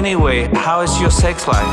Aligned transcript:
Anyway, 0.00 0.50
how 0.54 0.82
is 0.82 0.98
your 0.98 1.10
sex 1.10 1.46
life? 1.46 1.68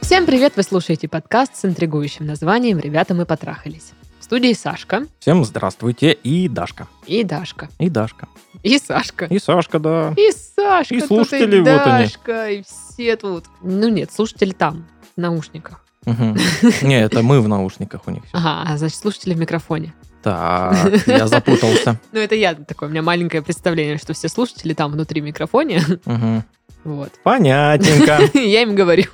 Всем 0.00 0.24
привет! 0.24 0.54
Вы 0.56 0.62
слушаете 0.62 1.08
подкаст 1.08 1.56
с 1.56 1.66
интригующим 1.66 2.24
названием 2.24 2.78
«Ребята, 2.78 3.12
мы 3.12 3.26
потрахались». 3.26 3.92
В 4.18 4.24
студии 4.24 4.54
Сашка 4.54 5.06
Всем 5.18 5.44
здравствуйте 5.44 6.12
и 6.12 6.48
Дашка. 6.48 6.88
и 7.06 7.22
Дашка. 7.22 7.68
И 7.78 7.90
Дашка. 7.90 8.28
И 8.62 8.78
Сашка. 8.78 9.26
И 9.26 9.38
Сашка, 9.38 9.78
да. 9.78 10.14
И 10.16 10.32
Сашка. 10.32 10.94
И 10.94 11.00
тут 11.00 11.08
слушатели, 11.08 11.56
и 11.56 11.60
вот 11.60 11.68
они. 11.68 12.04
Дашка, 12.04 12.50
и 12.50 12.62
все 12.62 13.16
тут. 13.16 13.44
Ну 13.60 13.88
нет, 13.88 14.10
слушатели 14.10 14.52
там, 14.52 14.86
в 15.14 15.20
наушниках. 15.20 15.84
Мгм. 16.06 16.38
Не, 16.82 17.00
это 17.02 17.22
мы 17.22 17.42
в 17.42 17.48
наушниках 17.48 18.02
у 18.06 18.10
них. 18.10 18.22
Ага, 18.32 18.64
а 18.66 18.78
значит, 18.78 18.96
слушатели 18.98 19.34
в 19.34 19.38
микрофоне. 19.38 19.92
Так, 20.24 21.06
я 21.06 21.26
запутался. 21.28 22.00
Ну 22.12 22.18
это 22.18 22.34
я 22.34 22.54
такое, 22.54 22.88
у 22.88 22.92
меня 22.92 23.02
маленькое 23.02 23.42
представление, 23.42 23.98
что 23.98 24.14
все 24.14 24.28
слушатели 24.28 24.72
там 24.72 24.90
внутри 24.90 25.20
микрофоне. 25.20 25.82
Мгм. 26.06 26.44
Вот. 26.84 27.10
Понятненько. 27.22 28.20
Я 28.38 28.62
им 28.62 28.74
говорю. 28.74 29.04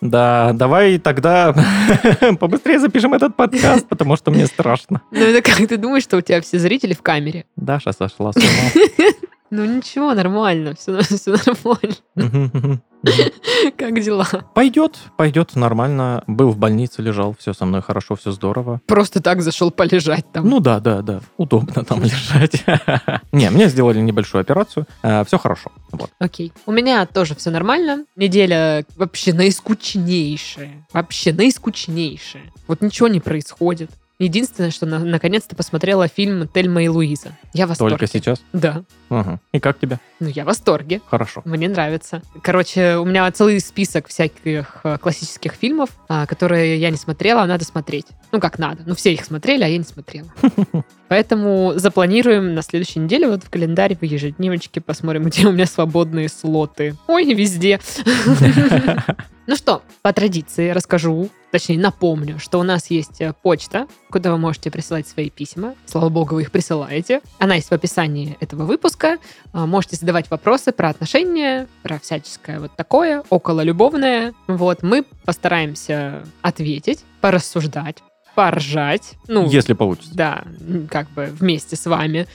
Да, 0.00 0.52
давай 0.54 0.98
тогда 0.98 1.54
побыстрее 2.40 2.78
запишем 2.78 3.14
этот 3.14 3.36
подкаст, 3.36 3.88
потому 3.88 4.16
что 4.16 4.30
мне 4.30 4.46
страшно. 4.46 5.00
Ну 5.10 5.20
это 5.20 5.40
как 5.42 5.66
ты 5.66 5.76
думаешь, 5.78 6.02
что 6.02 6.18
у 6.18 6.20
тебя 6.20 6.42
все 6.42 6.58
зрители 6.58 6.92
в 6.92 7.00
камере? 7.00 7.46
Даша 7.56 7.92
сошла 7.92 8.32
с 8.32 8.36
ума. 8.36 9.12
Ну 9.50 9.64
ничего, 9.64 10.12
нормально, 10.14 10.74
все, 10.74 10.92
нормально. 11.26 12.80
Как 13.76 14.00
дела? 14.00 14.26
Пойдет, 14.54 14.98
пойдет 15.16 15.54
нормально. 15.56 16.22
Был 16.26 16.50
в 16.50 16.56
больнице, 16.58 17.02
лежал, 17.02 17.34
все 17.38 17.52
со 17.52 17.66
мной 17.66 17.82
хорошо, 17.82 18.16
все 18.16 18.32
здорово. 18.32 18.80
Просто 18.86 19.22
так 19.22 19.42
зашел 19.42 19.70
полежать 19.70 20.30
там. 20.32 20.48
Ну 20.48 20.60
да, 20.60 20.80
да, 20.80 21.02
да, 21.02 21.20
удобно 21.36 21.84
там 21.84 22.02
лежать. 22.04 22.64
Не, 23.32 23.50
мне 23.50 23.68
сделали 23.68 24.00
небольшую 24.00 24.40
операцию, 24.40 24.86
все 25.02 25.38
хорошо. 25.38 25.72
Окей. 26.18 26.52
У 26.66 26.72
меня 26.72 27.06
тоже 27.06 27.34
все 27.34 27.50
нормально. 27.50 28.04
Неделя 28.16 28.84
вообще 28.96 29.32
наискучнейшая. 29.32 30.86
Вообще 30.92 31.32
наискучнейшая. 31.32 32.52
Вот 32.66 32.80
ничего 32.82 33.08
не 33.08 33.20
происходит. 33.20 33.90
Единственное, 34.20 34.70
что 34.70 34.86
на- 34.86 35.00
наконец-то 35.00 35.56
посмотрела 35.56 36.06
фильм 36.06 36.46
«Тельма 36.46 36.84
и 36.84 36.88
Луиза». 36.88 37.36
Я 37.52 37.66
в 37.66 37.70
восторге. 37.70 37.96
Только 37.96 38.06
сейчас? 38.06 38.40
Да. 38.52 38.84
Ага. 39.10 39.40
И 39.52 39.58
как 39.58 39.78
тебе? 39.78 39.98
Ну, 40.20 40.28
я 40.28 40.44
в 40.44 40.46
восторге. 40.46 41.00
Хорошо. 41.08 41.42
Мне 41.44 41.68
нравится. 41.68 42.22
Короче, 42.42 42.96
у 42.96 43.04
меня 43.04 43.30
целый 43.32 43.58
список 43.58 44.06
всяких 44.08 44.80
э, 44.84 44.98
классических 44.98 45.52
фильмов, 45.54 45.90
а, 46.08 46.26
которые 46.26 46.78
я 46.78 46.90
не 46.90 46.96
смотрела, 46.96 47.42
а 47.42 47.46
надо 47.46 47.64
смотреть. 47.64 48.06
Ну, 48.30 48.40
как 48.40 48.58
надо. 48.58 48.84
Ну, 48.86 48.94
все 48.94 49.12
их 49.12 49.24
смотрели, 49.24 49.64
а 49.64 49.66
я 49.66 49.78
не 49.78 49.84
смотрела. 49.84 50.28
Поэтому 51.08 51.72
запланируем 51.76 52.54
на 52.54 52.62
следующей 52.62 53.00
неделе 53.00 53.28
вот 53.28 53.42
в 53.42 53.50
календаре, 53.50 53.96
в 53.96 54.02
ежедневочке 54.04 54.80
посмотрим, 54.80 55.24
где 55.24 55.46
у 55.46 55.52
меня 55.52 55.66
свободные 55.66 56.28
слоты. 56.28 56.96
Ой, 57.08 57.34
везде. 57.34 57.80
Ну 59.46 59.56
что, 59.56 59.82
по 60.00 60.12
традиции 60.12 60.70
расскажу, 60.70 61.28
точнее 61.52 61.78
напомню, 61.78 62.38
что 62.38 62.58
у 62.58 62.62
нас 62.62 62.90
есть 62.90 63.20
э, 63.20 63.34
почта, 63.42 63.86
куда 64.10 64.32
вы 64.32 64.38
можете 64.38 64.70
присылать 64.70 65.06
свои 65.06 65.28
письма. 65.28 65.74
Слава 65.84 66.08
богу, 66.08 66.36
вы 66.36 66.42
их 66.42 66.50
присылаете. 66.50 67.20
Она 67.38 67.56
есть 67.56 67.68
в 67.68 67.72
описании 67.72 68.38
этого 68.40 68.64
выпуска. 68.64 69.18
А, 69.52 69.66
Можете 69.66 69.96
задавать 69.96 70.30
вопросы 70.30 70.72
про 70.72 70.88
отношения, 70.88 71.68
про 71.82 71.98
всяческое 71.98 72.58
вот 72.58 72.74
такое, 72.74 73.22
около 73.28 73.60
любовное. 73.60 74.32
Вот, 74.46 74.82
мы 74.82 75.04
постараемся 75.26 76.24
ответить, 76.40 77.04
порассуждать, 77.20 77.98
поржать. 78.34 79.14
Ну, 79.28 79.48
Если 79.50 79.74
получится. 79.74 80.14
да, 80.14 80.44
как 80.90 81.10
бы 81.10 81.26
вместе 81.26 81.76
с 81.76 81.84
вами. 81.84 82.26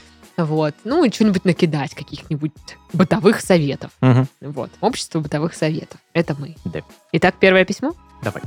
Вот. 0.46 0.74
Ну, 0.86 1.04
и 1.04 1.12
что-нибудь 1.12 1.44
накидать, 1.46 1.94
каких-нибудь 1.94 2.52
бытовых 2.94 3.42
советов. 3.42 3.92
Мгм. 4.02 4.28
Вот. 4.42 4.72
Общество 4.82 5.20
бытовых 5.20 5.54
советов. 5.54 6.00
Это 6.14 6.36
мы. 6.40 6.56
Да. 6.66 6.82
Итак, 7.12 7.36
первое 7.40 7.66
письмо. 7.66 7.94
Давай. 8.24 8.42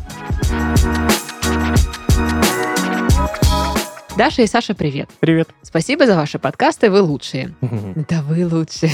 Даша 4.16 4.42
и 4.42 4.46
Саша, 4.46 4.74
привет. 4.74 5.08
Привет. 5.20 5.48
Спасибо 5.62 6.06
за 6.06 6.16
ваши 6.16 6.38
подкасты, 6.38 6.90
вы 6.90 7.00
лучшие. 7.00 7.54
Да 8.08 8.22
вы 8.22 8.46
лучшие. 8.46 8.90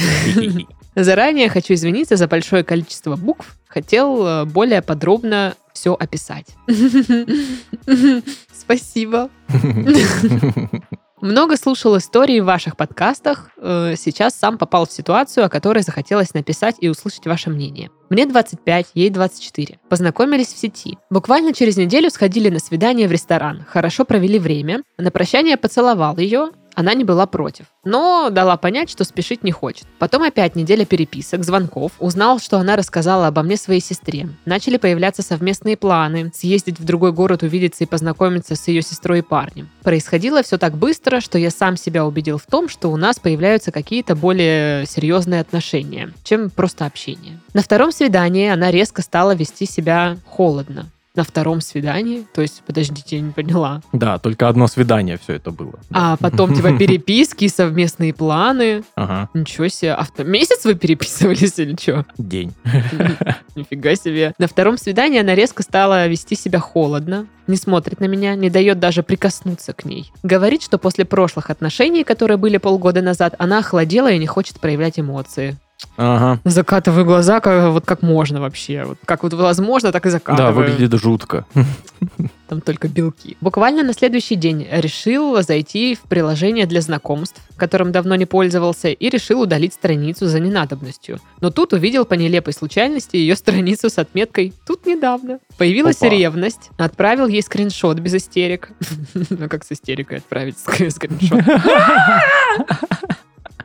Заранее 0.95 1.49
хочу 1.49 1.75
извиниться 1.75 2.17
за 2.17 2.27
большое 2.27 2.65
количество 2.65 3.17
букв. 3.17 3.57
Хотел 3.69 4.27
э, 4.27 4.45
более 4.47 4.83
подробно 4.83 5.55
все 5.73 5.95
описать. 5.95 6.47
Спасибо. 8.53 9.31
Много 11.21 11.57
слушал 11.57 11.97
истории 11.97 12.41
в 12.41 12.45
ваших 12.45 12.77
подкастах. 12.77 13.51
Э, 13.57 13.95
Сейчас 13.97 14.35
сам 14.35 14.57
попал 14.57 14.87
в 14.87 14.93
ситуацию, 14.93 15.47
о 15.47 15.49
которой 15.49 15.83
захотелось 15.83 16.33
написать 16.33 16.77
и 16.81 16.89
услышать 16.89 17.27
ваше 17.27 17.51
мнение. 17.51 17.91
Мне 18.09 18.25
25, 18.25 18.89
ей 18.95 19.11
24. 19.11 19.79
Познакомились 19.89 20.53
в 20.53 20.59
сети. 20.59 20.97
Буквально 21.11 21.53
через 21.53 21.77
неделю 21.77 22.11
сходили 22.11 22.49
на 22.51 22.61
свидание 22.61 23.09
в 23.09 23.13
ресторан. 23.13 23.65
Хорошо 23.69 24.05
провели 24.05 24.39
время. 24.39 24.83
На 24.97 25.11
прощание 25.11 25.57
поцеловал 25.57 26.17
ее. 26.19 26.51
Она 26.79 26.95
не 26.95 27.03
была 27.03 27.27
против, 27.27 27.67
но 27.85 28.31
дала 28.31 28.57
понять, 28.57 28.89
что 28.89 29.03
спешить 29.03 29.43
не 29.43 29.51
хочет. 29.51 29.89
Потом 29.99 30.23
опять 30.23 30.55
неделя 30.55 30.85
переписок, 30.85 31.43
звонков. 31.43 31.91
Узнал, 31.99 32.39
что 32.39 32.57
она 32.57 32.77
рассказала 32.77 33.27
обо 33.27 33.43
мне 33.43 33.57
своей 33.57 33.81
сестре. 33.81 34.29
Начали 34.45 34.77
появляться 34.77 35.23
совместные 35.23 35.77
планы. 35.77 36.31
Съездить 36.33 36.79
в 36.79 36.85
другой 36.85 37.11
город, 37.11 37.43
увидеться 37.43 37.83
и 37.83 37.89
познакомиться 37.89 38.55
с 38.55 38.69
ее 38.69 38.83
сестрой 38.83 39.19
и 39.19 39.23
парнем. 39.23 39.69
Происходило 39.83 40.45
все 40.45 40.57
так 40.57 40.77
быстро, 40.77 41.21
что 41.21 41.37
я 41.37 41.51
сам 41.51 41.77
себя 41.77 42.07
убедил 42.07 42.39
в 42.39 42.47
том, 42.47 42.69
что 42.69 42.93
у 42.93 42.97
нас 42.97 43.19
появляются 43.19 43.73
какие-то 43.73 44.15
более 44.15 44.87
серьезные 44.87 45.41
отношения, 45.41 46.13
чем 46.23 46.49
просто 46.49 46.87
общение. 46.87 47.41
На 47.55 47.63
втором 47.63 47.91
свидании 47.91 48.51
она 48.51 48.71
резко 48.71 49.03
стала 49.03 49.35
вести 49.35 49.67
себя 49.67 50.17
холодно. 50.29 50.87
На 51.19 51.25
втором 51.25 51.61
свидании? 51.61 52.29
То 52.33 52.43
есть, 52.43 52.63
подождите, 52.65 53.17
я 53.17 53.23
не 53.23 53.33
поняла. 53.33 53.83
Да, 53.93 54.21
только 54.21 54.49
одно 54.49 54.69
свидание 54.69 55.19
все 55.21 55.33
это 55.33 55.51
было. 55.51 55.73
А 55.91 56.17
потом, 56.17 56.55
типа, 56.55 56.71
переписки, 56.79 57.49
совместные 57.49 58.15
планы. 58.15 58.85
Ага. 58.95 59.29
Ничего 59.35 59.67
себе. 59.67 59.95
А 59.95 60.07
месяц 60.23 60.65
вы 60.65 60.77
переписывались 60.77 61.59
или 61.59 61.75
что? 61.75 62.07
День. 62.19 62.55
Нифига 63.57 63.97
себе. 63.97 64.33
На 64.39 64.47
втором 64.47 64.79
свидании 64.79 65.19
она 65.19 65.35
резко 65.35 65.65
стала 65.65 66.07
вести 66.07 66.37
себя 66.37 66.61
холодно, 66.61 67.27
не 67.49 67.57
смотрит 67.57 67.99
на 67.99 68.05
меня, 68.05 68.37
не 68.37 68.49
дает 68.49 68.79
даже 68.79 69.03
прикоснуться 69.03 69.73
к 69.73 69.85
ней. 69.85 70.13
Говорит, 70.23 70.63
что 70.63 70.79
после 70.79 71.05
прошлых 71.05 71.51
отношений, 71.51 72.05
которые 72.05 72.37
были 72.37 72.59
полгода 72.59 73.03
назад, 73.03 73.35
она 73.39 73.59
охладела 73.59 74.13
и 74.13 74.19
не 74.19 74.29
хочет 74.29 74.61
проявлять 74.61 75.01
эмоции. 75.01 75.57
Ага. 75.97 76.41
Закатываю 76.45 77.05
глаза, 77.05 77.41
как, 77.41 77.73
вот 77.73 77.85
как 77.87 78.03
можно 78.03 78.41
вообще. 78.41 78.85
Вот 78.85 78.99
как 79.05 79.23
вот 79.23 79.33
возможно, 79.35 79.93
так 79.93 80.05
и 80.07 80.09
Да, 80.09 80.13
закатываю. 80.13 80.53
выглядит 80.55 81.01
жутко. 81.01 81.45
Там 82.49 82.61
только 82.63 82.89
белки. 82.89 83.37
Буквально 83.41 83.83
на 83.83 83.93
следующий 83.93 84.35
день 84.37 84.67
решил 84.71 85.41
зайти 85.43 85.95
в 85.95 86.01
приложение 86.09 86.67
для 86.67 86.81
знакомств, 86.81 87.41
которым 87.57 87.93
давно 87.93 88.15
не 88.15 88.25
пользовался, 88.27 88.89
и 88.89 89.09
решил 89.11 89.43
удалить 89.43 89.75
страницу 89.75 90.27
за 90.27 90.41
ненадобностью. 90.41 91.21
Но 91.41 91.51
тут 91.51 91.73
увидел 91.75 92.05
по 92.07 92.15
нелепой 92.15 92.55
случайности 92.55 93.17
ее 93.17 93.37
страницу 93.37 93.91
с 93.91 93.99
отметкой 93.99 94.55
«Тут 94.67 94.87
недавно». 94.87 95.41
Появилась 95.59 95.99
Опа. 95.99 96.09
ревность. 96.09 96.71
Отправил 96.79 97.27
ей 97.27 97.43
скриншот 97.43 97.99
без 97.99 98.15
истерик. 98.15 98.71
Ну 99.31 99.49
как 99.49 99.65
с 99.65 99.73
истерикой 99.73 100.19
отправить 100.19 100.57
ск- 100.57 100.91
скриншот? 100.91 101.43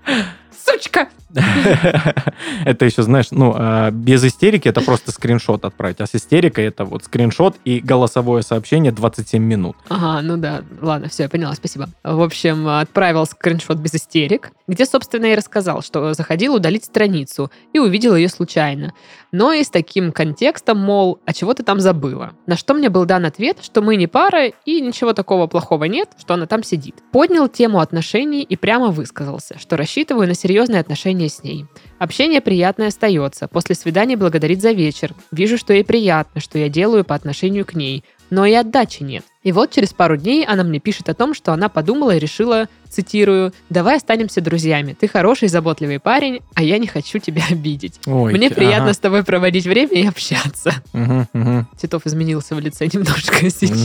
Сучка! 0.64 1.10
Это 2.66 2.86
еще, 2.86 3.02
знаешь, 3.02 3.28
ну, 3.32 3.54
а, 3.56 3.92
без 3.92 4.24
истерики 4.24 4.68
это 4.68 4.82
просто 4.82 5.12
скриншот 5.12 5.66
отправить, 5.66 6.00
а 6.00 6.06
с 6.06 6.14
истерикой 6.14 6.66
это 6.66 6.86
вот 6.86 7.06
скриншот 7.06 7.56
и 7.66 7.80
голосовое 7.80 8.44
сообщение 8.44 8.92
27 8.92 9.42
минут. 9.42 9.76
Ага, 9.90 10.22
ну 10.22 10.38
да, 10.38 10.64
ладно, 10.82 11.10
все, 11.10 11.24
я 11.24 11.30
поняла, 11.30 11.54
спасибо. 11.56 11.90
В 12.04 12.22
общем, 12.22 12.68
отправил 12.68 13.26
скриншот 13.26 13.78
без 13.78 13.96
истерик, 13.96 14.52
где, 14.68 14.86
собственно, 14.86 15.26
и 15.26 15.36
рассказал, 15.36 15.82
что 15.82 16.14
заходил 16.14 16.56
удалить 16.56 16.86
страницу 16.86 17.52
и 17.74 17.80
увидел 17.80 18.16
ее 18.16 18.30
случайно. 18.30 18.94
Но 19.32 19.52
и 19.52 19.64
с 19.64 19.70
таким 19.72 20.12
контекстом, 20.12 20.78
мол, 20.78 21.20
а 21.26 21.34
чего 21.34 21.56
ты 21.56 21.64
там 21.64 21.80
забыла? 21.80 22.34
На 22.46 22.56
что 22.56 22.76
мне 22.76 22.90
был 22.90 23.06
дан 23.06 23.26
ответ, 23.26 23.58
что 23.64 23.82
мы 23.82 23.96
не 23.96 24.06
пара 24.06 24.48
и 24.48 24.82
ничего 24.82 25.14
такого 25.14 25.48
плохого 25.48 25.86
нет, 25.86 26.10
что 26.20 26.36
она 26.36 26.46
там 26.46 26.64
сидит. 26.64 26.96
Поднял 27.12 27.48
тему 27.48 27.80
отношений 27.80 28.44
и 28.44 28.56
прямо 28.56 28.90
высказался, 28.90 29.58
что 29.58 29.76
рассчитываю 29.76 30.28
на 30.28 30.36
серьезные 30.36 30.53
отношения 30.62 31.30
с 31.30 31.44
ней. 31.44 31.66
Общение 32.00 32.42
приятное 32.42 32.88
остается. 32.88 33.48
После 33.48 33.76
свидания 33.76 34.18
благодарит 34.18 34.62
за 34.62 34.72
вечер. 34.72 35.14
Вижу, 35.32 35.58
что 35.58 35.74
ей 35.74 35.84
приятно, 35.84 36.42
что 36.42 36.58
я 36.58 36.70
делаю 36.70 37.04
по 37.06 37.16
отношению 37.16 37.66
к 37.66 37.74
ней. 37.76 38.04
Но 38.30 38.46
и 38.46 38.54
отдачи 38.54 39.04
нет. 39.04 39.24
И 39.44 39.52
вот 39.52 39.72
через 39.72 39.94
пару 39.94 40.18
дней 40.18 40.44
она 40.46 40.64
мне 40.64 40.80
пишет 40.80 41.08
о 41.10 41.14
том, 41.14 41.34
что 41.36 41.54
она 41.54 41.70
подумала 41.70 42.16
и 42.16 42.20
решила, 42.20 42.68
цитирую, 42.90 43.54
«Давай 43.70 43.98
останемся 43.98 44.42
друзьями. 44.42 44.96
Ты 45.00 45.08
хороший, 45.08 45.50
заботливый 45.50 46.00
парень, 46.00 46.40
а 46.56 46.64
я 46.64 46.78
не 46.78 46.88
хочу 46.88 47.20
тебя 47.20 47.44
обидеть. 47.50 48.00
Ой, 48.06 48.34
Мне 48.34 48.48
ага. 48.48 48.56
приятно 48.56 48.94
с 48.94 48.98
тобой 48.98 49.24
проводить 49.24 49.66
время 49.66 50.02
и 50.02 50.08
общаться». 50.08 50.74
Мгм, 50.94 51.28
мгм. 51.34 51.68
Титов 51.80 52.06
изменился 52.06 52.56
в 52.56 52.60
лице 52.60 52.88
немножко 52.92 53.50
сейчас. 53.50 53.84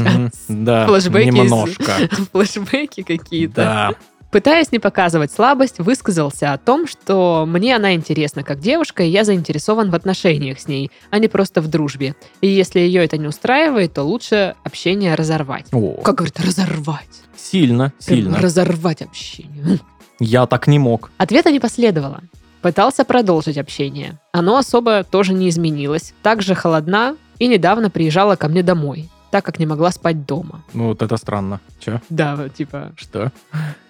Мгм. 0.49 0.65
Да, 0.65 0.87
Флэшбэки 0.87 1.29
немножко. 1.29 1.93
Флэшбэки 2.33 3.03
какие-то. 3.03 3.55
Да. 3.55 3.95
Пытаясь 4.31 4.73
не 4.73 4.79
показывать 4.79 5.33
слабость, 5.33 5.79
высказался 5.79 6.53
о 6.53 6.59
том, 6.59 6.87
что 6.87 7.45
мне 7.47 7.75
она 7.75 7.95
интересна 7.95 8.43
как 8.43 8.61
девушка, 8.61 9.03
и 9.03 9.09
я 9.09 9.25
заинтересован 9.25 9.91
в 9.91 9.95
отношениях 9.95 10.61
с 10.61 10.69
ней, 10.69 10.91
а 11.11 11.19
не 11.19 11.29
просто 11.29 11.63
в 11.63 11.69
дружбе. 11.69 12.15
И 12.43 12.47
если 12.47 12.81
ее 12.81 13.03
это 13.05 13.17
не 13.17 13.27
устраивает, 13.27 13.95
то 13.95 14.03
лучше 14.03 14.55
общение 14.65 15.15
разорвать. 15.15 15.67
О, 15.73 15.95
Как 16.03 16.17
говорит, 16.17 16.39
разорвать. 16.41 17.09
сильно, 17.37 17.93
Прям 18.05 18.19
сильно. 18.19 18.39
Разорвать 18.39 19.01
общение. 19.01 19.79
Я 20.21 20.47
так 20.47 20.67
не 20.67 20.79
мог. 20.79 21.11
Ответа 21.17 21.51
не 21.51 21.61
последовало. 21.61 22.21
Пытался 22.61 23.05
продолжить 23.05 23.57
общение. 23.57 24.19
Оно 24.33 24.59
особо 24.59 25.05
тоже 25.05 25.33
не 25.33 25.49
изменилось. 25.49 26.13
Также 26.23 26.55
холодна 26.55 27.17
и 27.39 27.47
недавно 27.47 27.89
приезжала 27.89 28.37
ко 28.37 28.49
мне 28.49 28.63
домой, 28.63 29.09
так 29.31 29.45
как 29.45 29.59
не 29.59 29.65
могла 29.65 29.91
спать 29.93 30.27
дома. 30.27 30.65
Ну, 30.75 30.89
вот 30.89 31.01
это 31.01 31.17
странно. 31.17 31.61
Че? 31.89 32.03
Да, 32.11 32.49
типа... 32.49 32.93
Что? 32.97 33.33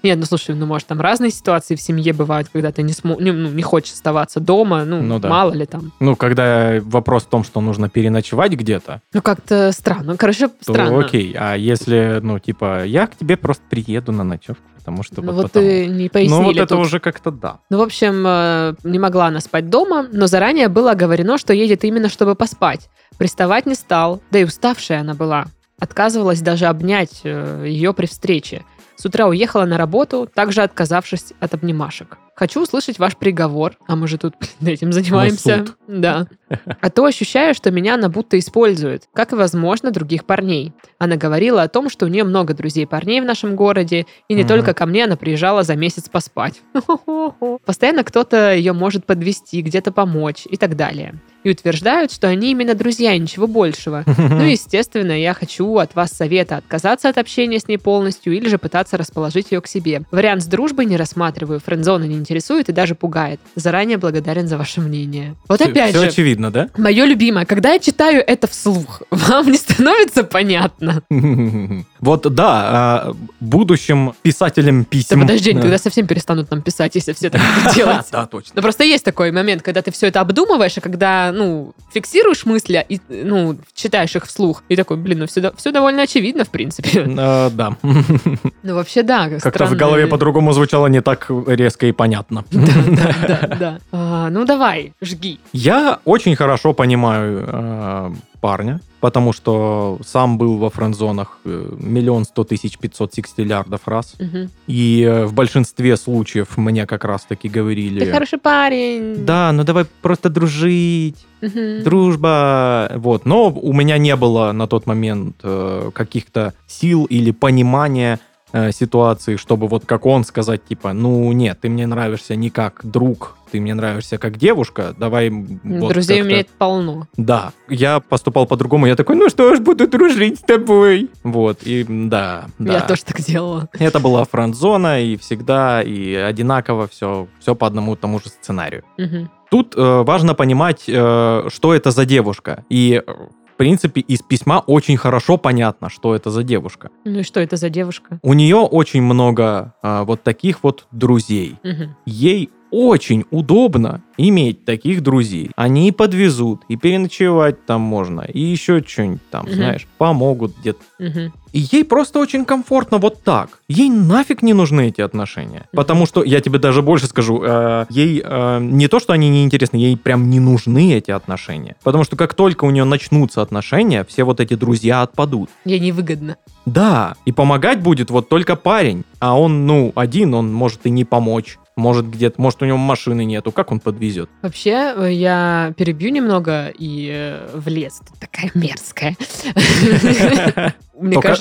Нет, 0.03 0.19
ну 0.19 0.25
слушай, 0.25 0.55
ну 0.55 0.67
может 0.67 0.87
там 0.89 1.01
разные 1.01 1.31
ситуации 1.31 1.75
в 1.75 1.81
семье 1.81 2.13
бывают, 2.13 2.49
когда 2.53 2.71
ты 2.73 2.83
не, 2.83 2.93
смо... 2.93 3.17
не, 3.21 3.33
ну, 3.33 3.49
не 3.49 3.63
хочешь 3.63 3.93
оставаться 3.93 4.41
дома, 4.41 4.85
ну, 4.85 5.03
Ну 5.03 5.19
да. 5.19 5.29
мало 5.29 5.53
ли 5.53 5.67
там. 5.67 5.93
Ну, 6.01 6.17
когда 6.17 6.79
вопрос 6.83 7.25
в 7.25 7.29
том, 7.29 7.45
что 7.45 7.61
нужно 7.61 7.89
переночевать 7.89 8.53
где-то, 8.53 9.03
Ну 9.13 9.23
как-то 9.23 9.73
странно. 9.73 10.17
Короче, 10.17 10.49
странно. 10.61 10.99
окей. 11.01 11.35
А 11.39 11.55
если, 11.57 12.21
ну, 12.23 12.39
типа, 12.39 12.85
я 12.85 13.07
к 13.07 13.17
тебе 13.17 13.37
просто 13.37 13.65
приеду 13.69 14.13
на 14.13 14.25
ночевку, 14.25 14.63
потому 14.77 15.03
что 15.03 15.21
Ну 15.21 15.33
вот 15.33 15.35
вот 15.43 15.53
потому. 15.53 15.67
не 15.67 16.09
пояснили 16.09 16.39
Ну, 16.41 16.45
вот 16.45 16.57
это 16.57 16.67
тут. 16.77 16.79
уже 16.87 17.01
как-то 17.01 17.31
да. 17.31 17.59
Ну, 17.71 17.79
в 17.79 17.83
общем, 17.83 18.25
э, 18.27 18.75
не 18.85 18.99
могла 18.99 19.27
она 19.27 19.41
спать 19.41 19.69
дома, 19.69 20.07
но 20.13 20.27
заранее 20.29 20.69
было 20.69 20.93
оговорено, 20.93 21.39
что 21.39 21.53
едет 21.53 21.85
именно 21.85 22.09
чтобы 22.09 22.35
поспать. 22.35 22.89
Приставать 23.19 23.67
не 23.67 23.75
стал, 23.75 24.23
да 24.31 24.39
и 24.39 24.45
уставшая 24.45 25.01
она 25.01 25.15
была. 25.15 25.47
Отказывалась 25.79 26.41
даже 26.41 26.67
обнять 26.67 27.23
ее 27.25 27.93
при 27.95 28.07
встрече. 28.07 28.65
С 28.97 29.07
утра 29.07 29.29
уехала 29.29 29.65
на 29.65 29.79
работу, 29.79 30.29
также 30.33 30.63
отказавшись 30.63 31.33
от 31.39 31.55
обнимашек. 31.55 32.19
Хочу 32.35 32.63
услышать 32.63 32.99
ваш 32.99 33.17
приговор, 33.17 33.77
а 33.87 33.95
мы 33.95 34.09
же 34.09 34.19
тут 34.19 34.35
этим 34.65 34.93
занимаемся. 34.93 35.67
Да. 35.87 36.27
А 36.81 36.89
то 36.91 37.05
ощущаю, 37.05 37.55
что 37.55 37.71
меня 37.71 37.95
она 37.95 38.09
будто 38.09 38.39
использует, 38.39 39.05
как 39.13 39.33
и, 39.33 39.37
возможно, 39.37 39.91
других 39.91 40.25
парней. 40.25 40.73
Она 40.99 41.17
говорила 41.17 41.63
о 41.63 41.69
том, 41.69 41.91
что 41.91 42.07
у 42.07 42.09
нее 42.09 42.25
много 42.25 42.55
друзей-парней 42.55 43.21
в 43.21 43.25
нашем 43.27 43.55
городе, 43.55 44.07
и 44.29 44.35
не 44.35 44.41
Мгм. 44.43 44.49
только 44.49 44.73
ко 44.73 44.87
мне 44.87 45.05
она 45.05 45.17
приезжала 45.17 45.63
за 45.63 45.77
месяц 45.77 46.09
поспать. 46.09 46.63
Постоянно 47.67 48.03
кто-то 48.03 48.55
ее 48.55 48.73
может 48.73 49.05
подвести, 49.05 49.61
где-то 49.61 49.93
помочь 49.93 50.47
и 50.49 50.57
так 50.57 50.75
далее. 50.75 51.21
И 51.49 51.51
утверждают, 51.51 52.13
что 52.13 52.29
они 52.29 52.51
именно 52.51 52.75
друзья, 52.75 53.17
ничего 53.17 53.47
большего. 53.47 54.05
Ну, 54.39 54.45
естественно, 54.45 55.19
я 55.19 55.33
хочу 55.33 55.79
от 55.79 55.95
вас 55.95 56.11
совета 56.11 56.59
отказаться 56.59 57.09
от 57.09 57.17
общения 57.17 57.59
с 57.59 57.67
ней 57.67 57.79
полностью 57.79 58.35
или 58.35 58.49
же 58.49 58.59
пытаться 58.59 58.99
расположить 58.99 59.51
ее 59.51 59.63
к 59.63 59.67
себе. 59.67 60.03
Вариант 60.11 60.43
с 60.43 60.47
дружбой 60.47 60.85
не 60.85 60.97
рассматриваю, 60.97 61.61
френдзона 61.61 62.05
не 62.05 62.17
интересует 62.17 62.69
и 62.69 62.73
даже 62.73 62.95
пугает. 62.95 63.41
Заранее 63.55 63.97
благодарен 63.97 64.47
за 64.47 64.59
ваше 64.59 64.81
мнение. 64.83 65.35
Вот 65.49 65.63
опять 65.63 65.91
Все 65.91 66.03
же, 66.03 66.09
очевидно, 66.09 66.51
да? 66.51 66.69
мое 66.77 67.07
любимое, 67.07 67.47
когда 67.47 67.73
я 67.73 67.79
читаю 67.79 68.23
это 68.25 68.47
вслух, 68.47 69.03
вам 69.11 69.51
не 69.51 69.57
становится 69.57 70.25
понятно? 70.25 71.03
Вот 72.01 72.23
да, 72.35 72.51
а, 72.51 73.13
будущим 73.41 74.13
писателям 74.23 74.81
Да 74.81 74.87
писем. 74.89 75.21
подожди, 75.21 75.53
Да. 75.53 75.61
когда 75.61 75.79
совсем 75.79 76.07
перестанут 76.07 76.51
нам 76.51 76.63
писать, 76.63 76.95
если 76.95 77.13
все 77.13 77.31
так 77.31 77.41
будут 77.41 77.75
делать. 77.75 78.07
Да, 78.13 78.27
точно. 78.27 78.53
Ну, 78.57 78.63
просто 78.63 78.85
есть 78.85 79.05
такой 79.05 79.33
момент, 79.33 79.63
когда 79.63 79.83
ты 79.83 79.91
все 79.91 80.07
это 80.07 80.21
обдумываешь, 80.21 80.77
и 80.77 80.81
когда, 80.81 81.33
ну, 81.35 81.73
фиксируешь 81.93 82.45
мысли 82.47 82.85
и, 82.89 83.01
ну, 83.09 83.57
читаешь 83.75 84.15
их 84.17 84.27
вслух, 84.27 84.63
и 84.69 84.77
такой, 84.77 84.97
блин, 84.97 85.19
ну, 85.21 85.27
все, 85.27 85.53
все 85.57 85.73
довольно 85.73 86.03
очевидно, 86.03 86.45
в 86.45 86.51
принципе. 86.51 87.07
А, 87.19 87.51
Да. 87.51 87.77
Ну, 88.63 88.75
вообще, 88.75 89.03
да. 89.03 89.29
Как-то 89.41 89.67
в 89.67 89.75
голове 89.77 90.07
по-другому 90.07 90.53
звучало 90.53 90.87
не 90.89 91.01
так 91.01 91.31
резко 91.47 91.87
и 91.87 91.93
понятно. 91.93 92.45
Да, 92.51 92.73
да, 92.87 93.15
да, 93.29 93.57
да. 93.57 93.79
А, 93.93 94.31
Ну, 94.31 94.45
давай, 94.45 94.93
жги. 95.01 95.39
Я 95.53 95.99
очень 96.05 96.37
хорошо 96.37 96.73
понимаю 96.75 98.15
парня, 98.41 98.81
потому 99.01 99.33
что 99.33 99.99
сам 100.05 100.39
был 100.39 100.57
во 100.57 100.71
френд-зонах 100.71 101.39
э, 101.45 101.71
миллион 101.79 102.25
сто 102.25 102.45
тысяч 102.45 102.79
пятьсот 102.79 103.15
секстиллиардов 103.15 103.87
раз. 103.87 104.15
Мгм. 104.19 104.51
И 104.67 105.03
э, 105.03 105.27
в 105.27 105.33
большинстве 105.35 105.97
случаев 105.97 106.57
мне 106.57 106.87
как 106.87 107.05
раз-таки 107.05 107.49
говорили... 107.49 108.01
Ты 108.01 108.11
хороший 108.13 108.39
парень. 108.39 109.25
Да, 109.25 109.53
ну 109.53 109.65
давай 109.65 109.85
просто 110.03 110.31
дружить, 110.31 111.17
Мгм. 111.41 111.83
дружба, 111.85 112.91
вот. 112.97 113.27
Но 113.27 113.49
у 113.49 113.73
меня 113.73 113.99
не 113.99 114.17
было 114.17 114.53
на 114.53 114.67
тот 114.67 114.87
момент 114.87 115.37
э, 115.43 115.91
каких-то 115.95 116.55
сил 116.67 117.05
или 117.05 117.31
понимания 117.31 118.19
э, 118.53 118.73
ситуации, 118.73 119.37
чтобы 119.37 119.69
вот 119.69 119.85
как 119.87 120.07
он 120.07 120.25
сказать, 120.25 120.65
типа, 120.65 120.93
ну 120.93 121.33
нет, 121.33 121.59
ты 121.61 121.69
мне 121.69 121.87
нравишься 121.87 122.37
не 122.37 122.51
как 122.51 122.81
друг, 122.85 123.37
ты 123.51 123.61
мне 123.61 123.75
нравишься 123.75 124.19
как 124.19 124.37
девушка, 124.37 124.95
давай 124.99 125.31
вот 125.31 125.93
Друзей 125.93 126.23
у 126.23 126.25
меня 126.25 126.41
это 126.41 126.51
полно. 126.59 127.07
Да, 127.17 127.53
я 127.69 128.01
поступал 128.01 128.47
по-другому, 128.47 128.87
я 128.87 128.97
такой, 128.97 129.17
ну 129.17 129.29
что 129.29 129.55
ж, 129.55 129.61
буду 129.61 129.89
дружить 129.89 130.39
с 130.39 130.43
тобой. 130.43 131.11
Вот, 131.23 131.63
и 131.63 131.85
да, 131.89 132.47
да. 132.59 132.73
Я 132.75 132.81
тоже 132.83 133.05
так 133.05 133.21
делала. 133.21 133.69
Это 133.73 134.01
была 134.01 134.25
френд-зона, 134.25 135.03
и 135.03 135.17
всегда, 135.17 135.83
и 135.83 136.15
одинаково 136.15 136.89
все, 136.89 137.29
все 137.41 137.55
по 137.55 137.67
одному 137.67 137.97
тому 137.97 138.19
же 138.21 138.29
сценарию. 138.29 138.85
Мгм. 138.97 139.31
Тут 139.51 139.75
э, 139.77 140.03
важно 140.03 140.35
понимать, 140.35 140.85
э, 140.87 141.49
что 141.49 141.75
это 141.75 141.91
за 141.91 142.05
девушка. 142.05 142.65
И, 142.69 143.03
э, 143.07 143.13
принципе, 143.59 144.01
из 144.01 144.23
письма 144.23 144.63
очень 144.67 144.97
хорошо 144.97 145.37
понятно, 145.37 145.91
что 145.91 146.15
это 146.15 146.31
за 146.31 146.43
девушка. 146.43 146.91
Ну 147.05 147.19
и 147.19 147.23
что 147.23 147.41
это 147.41 147.57
за 147.57 147.69
девушка? 147.69 148.19
У 148.23 148.33
нее 148.33 148.57
очень 148.57 149.03
много 149.03 149.75
э, 149.83 150.05
вот 150.05 150.23
таких 150.23 150.63
вот 150.63 150.87
друзей. 150.93 151.57
Мгм. 151.63 151.95
Ей 152.07 152.51
очень 152.71 153.25
удобно 153.31 154.03
иметь 154.17 154.65
таких 154.65 155.03
друзей. 155.03 155.51
Они 155.57 155.93
подвезут, 155.93 156.63
и 156.69 156.77
переночевать 156.77 157.65
там 157.67 157.81
можно, 157.81 158.23
и 158.23 158.41
еще 158.41 158.83
что-нибудь 158.85 159.21
там, 159.31 159.45
Мгм. 159.47 159.55
знаешь, 159.55 159.87
помогут 159.99 160.55
где-то. 160.61 160.81
Мгм. 160.99 161.33
И 161.53 161.61
ей 161.73 161.85
просто 161.85 162.19
очень 162.19 162.45
комфортно 162.45 162.99
вот 162.99 163.23
так. 163.23 163.61
Ей 163.69 163.89
нафиг 163.89 164.43
не 164.43 164.53
нужны 164.53 164.89
эти 164.89 165.01
отношения. 165.01 165.67
Потому 165.73 166.05
что, 166.05 166.23
я 166.23 166.41
тебе 166.41 166.59
даже 166.59 166.83
больше 166.83 167.07
скажу, 167.07 167.43
э, 167.43 167.87
ей 167.89 168.23
э, 168.25 168.59
не 168.61 168.89
то, 168.89 168.99
что 169.01 169.13
они 169.15 169.31
не 169.31 169.45
интересны, 169.45 169.77
ей 169.79 169.97
прям 169.97 170.29
не 170.29 170.41
нужны 170.41 170.93
эти 170.93 171.11
отношения. 171.11 171.77
Потому 171.83 172.05
что 172.05 172.17
как 172.17 172.35
только 172.35 172.65
у 172.65 172.71
нее 172.71 172.85
начнутся 172.85 173.41
отношения, 173.41 174.05
все 174.05 174.25
вот 174.25 174.41
эти 174.41 174.55
друзья 174.55 175.03
отпадут. 175.03 175.49
Ей 175.65 175.79
невыгодно. 175.81 176.37
Да, 176.67 177.15
и 177.25 177.33
помогать 177.33 177.81
будет 177.81 178.11
вот 178.11 178.29
только 178.29 178.55
парень. 178.57 179.05
А 179.21 179.39
он, 179.39 179.67
ну, 179.67 179.93
один, 179.95 180.35
он 180.35 180.53
может 180.53 180.85
и 180.85 180.91
не 180.91 181.05
помочь. 181.05 181.59
Может 181.79 182.11
где-то, 182.11 182.43
может 182.43 182.61
у 182.61 182.65
него 182.65 182.77
машины 182.77 183.25
нету, 183.25 183.53
как 183.53 183.71
он 183.71 183.79
подвезет? 183.79 184.29
Вообще, 184.43 184.93
э, 184.97 185.13
я 185.13 185.73
перебью 185.77 186.11
немного 186.11 186.73
и 186.77 187.09
э, 187.09 187.51
в 187.55 187.69
лес. 187.69 188.01
Ты 188.05 188.19
такая 188.19 188.51
мерзкая. 188.55 189.17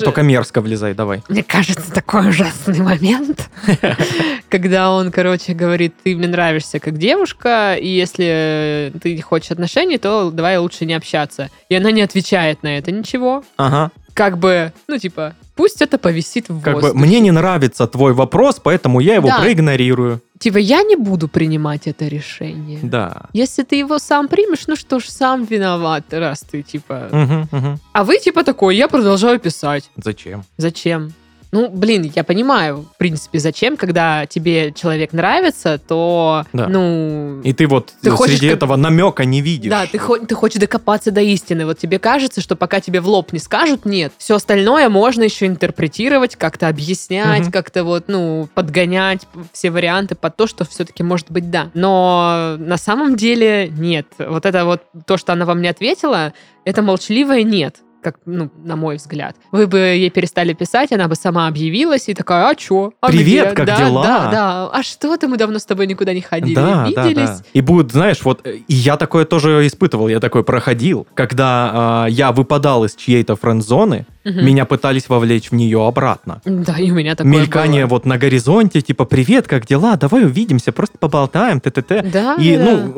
Только, 0.04 0.22
мерзко 0.22 0.60
влезай, 0.60 0.94
давай. 0.94 1.24
Мне 1.28 1.42
кажется, 1.42 1.92
такой 1.92 2.28
ужасный 2.28 2.78
момент, 2.80 3.50
когда 4.48 4.92
он, 4.92 5.10
короче, 5.10 5.54
говорит, 5.54 5.94
ты 6.04 6.14
мне 6.14 6.28
нравишься 6.28 6.78
как 6.78 6.96
девушка, 6.98 7.74
и 7.74 7.88
если 7.88 8.92
ты 9.02 9.20
хочешь 9.20 9.50
отношений, 9.50 9.98
то 9.98 10.30
давай 10.30 10.58
лучше 10.58 10.86
не 10.86 10.94
общаться. 10.94 11.50
И 11.68 11.74
она 11.74 11.90
не 11.90 12.02
отвечает 12.02 12.62
на 12.62 12.78
это 12.78 12.92
ничего. 12.92 13.42
Ага. 13.56 13.90
Как 14.18 14.36
бы, 14.36 14.72
ну, 14.88 14.98
типа, 14.98 15.34
пусть 15.54 15.80
это 15.80 15.96
повисит 15.96 16.48
в 16.48 16.60
Как 16.60 16.74
бы, 16.74 16.80
воздухе. 16.80 17.06
мне 17.06 17.20
не 17.20 17.30
нравится 17.30 17.86
твой 17.86 18.12
вопрос, 18.12 18.60
поэтому 18.62 18.98
я 19.00 19.14
его 19.14 19.28
Да. 19.28 19.38
проигнорирую. 19.38 20.20
Типа, 20.40 20.58
я 20.58 20.82
не 20.82 20.96
буду 20.96 21.28
принимать 21.28 21.86
это 21.86 22.08
решение. 22.08 22.80
Да. 22.82 23.26
Если 23.32 23.62
ты 23.62 23.76
его 23.76 23.98
сам 23.98 24.26
примешь, 24.28 24.66
ну 24.66 24.76
что 24.76 24.98
ж, 24.98 25.04
сам 25.08 25.44
виноват, 25.44 26.04
раз 26.12 26.40
ты, 26.40 26.62
типа... 26.62 27.08
Мгм, 27.12 27.48
мгм. 27.52 27.78
А 27.92 28.02
вы, 28.04 28.18
типа, 28.18 28.42
такой, 28.44 28.76
я 28.76 28.88
продолжаю 28.88 29.38
писать. 29.38 29.90
Зачем? 29.96 30.42
Зачем? 30.56 31.12
Ну, 31.50 31.70
блин, 31.70 32.10
я 32.14 32.24
понимаю, 32.24 32.86
в 32.92 32.96
принципе, 32.98 33.38
зачем, 33.38 33.76
когда 33.78 34.26
тебе 34.26 34.72
человек 34.72 35.12
нравится, 35.14 35.78
то, 35.78 36.44
Да. 36.52 36.68
ну... 36.68 37.40
И 37.42 37.52
ты 37.54 37.66
вот 37.66 37.92
Ты 38.02 38.10
хочешь 38.10 38.34
среди 38.36 38.48
как- 38.48 38.56
этого 38.58 38.76
намека 38.76 39.24
не 39.24 39.40
видишь. 39.40 39.70
Да, 39.70 39.86
ты, 39.86 39.98
ты 40.26 40.34
хочешь 40.34 40.60
докопаться 40.60 41.10
до 41.10 41.22
истины. 41.22 41.64
Вот 41.64 41.78
тебе 41.78 41.98
кажется, 41.98 42.40
что 42.42 42.54
пока 42.54 42.80
тебе 42.80 43.00
в 43.00 43.08
лоб 43.08 43.32
не 43.32 43.38
скажут 43.38 43.86
нет, 43.86 44.12
все 44.18 44.34
остальное 44.36 44.88
можно 44.90 45.22
еще 45.22 45.46
интерпретировать, 45.46 46.36
как-то 46.36 46.68
объяснять, 46.68 47.44
Мгм. 47.44 47.52
как-то 47.52 47.82
вот, 47.84 48.04
ну, 48.08 48.48
подгонять 48.54 49.26
все 49.52 49.70
варианты 49.70 50.14
под 50.16 50.36
то, 50.36 50.46
что 50.46 50.64
все-таки 50.66 51.02
может 51.02 51.30
быть 51.30 51.50
да. 51.50 51.70
Но 51.72 52.56
на 52.58 52.76
самом 52.76 53.16
деле 53.16 53.68
нет. 53.70 54.06
Вот 54.18 54.44
это 54.44 54.64
вот 54.66 54.82
то, 55.06 55.16
что 55.16 55.32
она 55.32 55.46
вам 55.46 55.62
не 55.62 55.68
ответила, 55.68 56.32
это 56.64 56.82
молчаливое 56.82 57.42
нет 57.42 57.76
как, 58.02 58.16
ну, 58.26 58.50
на 58.64 58.76
мой 58.76 58.96
взгляд. 58.96 59.36
Вы 59.52 59.66
бы 59.66 59.78
ей 59.78 60.10
перестали 60.10 60.52
писать, 60.52 60.92
она 60.92 61.08
бы 61.08 61.14
сама 61.14 61.46
объявилась 61.48 62.08
и 62.08 62.14
такая, 62.14 62.48
а 62.50 62.54
чё? 62.54 62.92
А 63.00 63.08
Привет, 63.08 63.46
где?» 63.46 63.54
как 63.56 63.66
да, 63.66 63.76
дела?» 63.76 64.02
Да, 64.04 64.30
да. 64.30 64.70
А 64.72 64.82
что-то 64.82 65.28
мы 65.28 65.36
давно 65.36 65.58
с 65.58 65.64
тобой 65.64 65.86
никуда 65.86 66.12
не 66.14 66.20
ходили, 66.20 66.54
Да, 66.54 66.88
да, 66.94 67.06
виделись. 67.06 67.28
да. 67.30 67.42
И 67.52 67.60
будет, 67.60 67.92
знаешь, 67.92 68.18
вот, 68.24 68.40
э, 68.46 68.56
и 68.68 68.74
я 68.74 68.96
такое 68.96 69.24
тоже 69.24 69.66
испытывал, 69.66 70.08
я 70.08 70.20
такой 70.20 70.44
проходил, 70.44 71.06
когда 71.14 71.70
а, 71.72 72.06
я 72.06 72.32
выпадал 72.32 72.84
из 72.84 72.94
чьей-то 72.94 73.36
френд-зоны, 73.36 74.06
Мгм. 74.24 74.44
меня 74.44 74.64
пытались 74.66 75.08
вовлечь 75.08 75.50
в 75.50 75.54
нее 75.54 75.86
обратно. 75.86 76.42
Да, 76.44 76.76
и 76.78 76.90
у 76.90 76.94
меня 76.94 77.14
такое 77.14 77.32
Мелькание 77.32 77.86
было. 77.86 77.96
вот 77.96 78.04
на 78.06 78.18
горизонте, 78.18 78.80
типа, 78.82 79.04
привет, 79.06 79.46
как 79.48 79.66
дела? 79.66 79.96
Давай 79.96 80.24
увидимся, 80.24 80.70
просто 80.72 80.98
поболтаем, 80.98 81.60
т-т-т. 81.60 82.02
Да, 82.12 82.34
И, 82.34 82.56
да. 82.56 82.64
ну, 82.64 82.92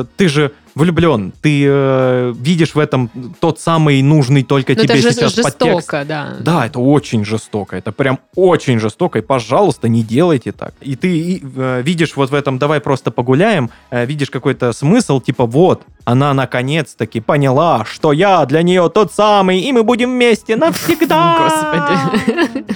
э, 0.00 0.04
ты 0.16 0.28
же 0.28 0.52
влюблен, 0.76 1.32
ты 1.40 1.64
э, 1.66 2.34
видишь 2.36 2.74
в 2.74 2.78
этом 2.78 3.10
тот 3.40 3.58
самый 3.58 4.02
нужный 4.02 4.42
только 4.42 4.74
Ну, 4.74 4.82
тебе 4.82 5.00
это 5.00 5.12
сейчас 5.12 5.32
подтекст. 5.32 5.76
жестоко, 5.76 6.04
да. 6.06 6.36
Да, 6.40 6.66
это 6.66 6.78
очень 6.78 7.24
жестоко, 7.24 7.76
это 7.76 7.92
прям 7.92 8.18
очень 8.34 8.78
жестоко, 8.78 9.18
и, 9.18 9.22
пожалуйста, 9.22 9.88
не 9.88 10.02
делайте 10.02 10.52
так. 10.52 10.74
И 10.82 10.94
ты 10.94 11.18
и, 11.18 11.42
э, 11.56 11.80
видишь 11.82 12.14
вот 12.14 12.30
в 12.30 12.34
этом 12.34 12.58
«давай 12.58 12.80
просто 12.80 13.10
погуляем», 13.10 13.70
э, 13.90 14.04
видишь 14.04 14.28
какой-то 14.28 14.74
смысл, 14.74 15.18
типа 15.18 15.46
вот, 15.46 15.82
она 16.04 16.34
наконец-таки 16.34 17.20
поняла, 17.20 17.86
что 17.86 18.12
я 18.12 18.44
для 18.44 18.62
нее 18.62 18.90
тот 18.92 19.14
самый, 19.14 19.60
и 19.60 19.72
мы 19.72 19.82
будем 19.82 20.10
вместе 20.10 20.56
навсегда. 20.56 21.38
Господи, 22.18 22.66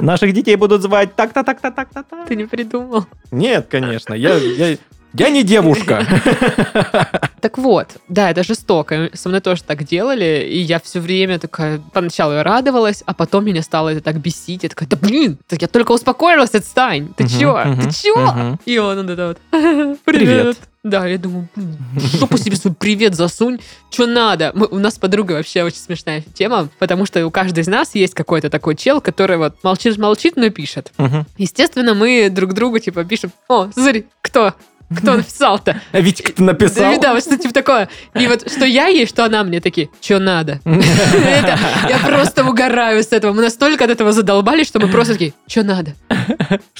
Наших 0.00 0.32
детей 0.32 0.54
будут 0.54 0.82
звать 0.82 1.16
так-то, 1.16 1.42
так-то, 1.42 1.72
так-то, 1.72 2.04
так. 2.04 2.28
ты 2.28 2.36
не 2.36 2.44
придумал. 2.44 3.06
Нет, 3.32 3.66
конечно, 3.68 4.14
я, 4.14 4.36
я, 4.36 4.76
я 5.14 5.30
не 5.30 5.42
девушка. 5.42 6.06
Так 7.44 7.58
вот, 7.58 7.88
да, 8.08 8.30
это 8.30 8.42
жестоко. 8.42 9.10
Со 9.12 9.28
мной 9.28 9.42
тоже 9.42 9.62
так 9.64 9.84
делали, 9.84 10.48
и 10.50 10.60
я 10.60 10.80
все 10.80 10.98
время 10.98 11.38
такая, 11.38 11.78
поначалу 11.92 12.32
я 12.32 12.42
радовалась, 12.42 13.02
а 13.04 13.12
потом 13.12 13.44
меня 13.44 13.60
стало 13.60 13.90
это 13.90 14.00
так 14.00 14.18
бесить. 14.18 14.62
Я 14.62 14.70
такая, 14.70 14.88
да 14.88 14.96
блин, 14.96 15.36
так 15.46 15.60
я 15.60 15.68
только 15.68 15.92
успокоилась, 15.92 16.54
отстань. 16.54 17.12
Ты 17.18 17.28
чё? 17.28 17.62
Ты 17.82 17.90
чё? 17.90 18.56
И 18.64 18.78
он 18.78 18.96
вот 18.96 19.10
это 19.10 19.36
вот, 19.52 19.98
Привет. 20.06 20.56
Да, 20.82 21.06
я 21.06 21.18
думаю, 21.18 21.48
жопу 21.96 22.38
себе 22.38 22.56
свой 22.56 22.74
привет 22.74 23.14
засунь, 23.14 23.58
что 23.90 24.06
надо. 24.06 24.52
Мы- 24.54 24.66
у 24.66 24.78
нас 24.78 24.94
с 24.94 24.98
подругой 24.98 25.36
вообще 25.36 25.64
очень 25.64 25.78
смешная 25.78 26.22
тема, 26.22 26.68
потому 26.78 27.04
что 27.04 27.26
у 27.26 27.30
каждой 27.30 27.60
из 27.60 27.68
нас 27.68 27.94
есть 27.94 28.14
какой-то 28.14 28.48
такой 28.48 28.74
чел, 28.74 29.02
который 29.02 29.36
вот 29.36 29.54
молчит-молчит, 29.62 30.36
но 30.36 30.48
пишет. 30.48 30.92
Мгм. 30.96 31.26
Естественно, 31.36 31.92
мы 31.94 32.28
друг 32.30 32.54
другу 32.54 32.78
типа 32.78 33.04
пишем, 33.04 33.32
о, 33.48 33.68
смотри, 33.72 34.06
кто? 34.22 34.54
Кто 34.96 35.14
написал-то? 35.14 35.80
А 35.92 36.00
Витька, 36.00 36.32
ты 36.32 36.42
написал? 36.42 37.00
Да, 37.00 37.14
вот 37.14 37.22
что 37.22 37.36
типа 37.36 37.54
такое. 37.54 37.88
И 38.14 38.26
вот 38.26 38.50
что 38.50 38.64
я 38.64 38.86
ей, 38.86 39.06
что 39.06 39.24
она 39.24 39.42
мне 39.44 39.60
такие, 39.60 39.88
что 40.00 40.18
надо? 40.18 40.60
Я 40.64 41.98
просто 42.04 42.44
угораю 42.44 43.02
с 43.02 43.12
этого. 43.12 43.32
Мы 43.32 43.42
настолько 43.42 43.84
от 43.84 43.90
этого 43.90 44.12
задолбались, 44.12 44.66
что 44.68 44.80
мы 44.80 44.88
просто 44.88 45.14
такие, 45.14 45.32
что 45.46 45.62
надо? 45.62 45.92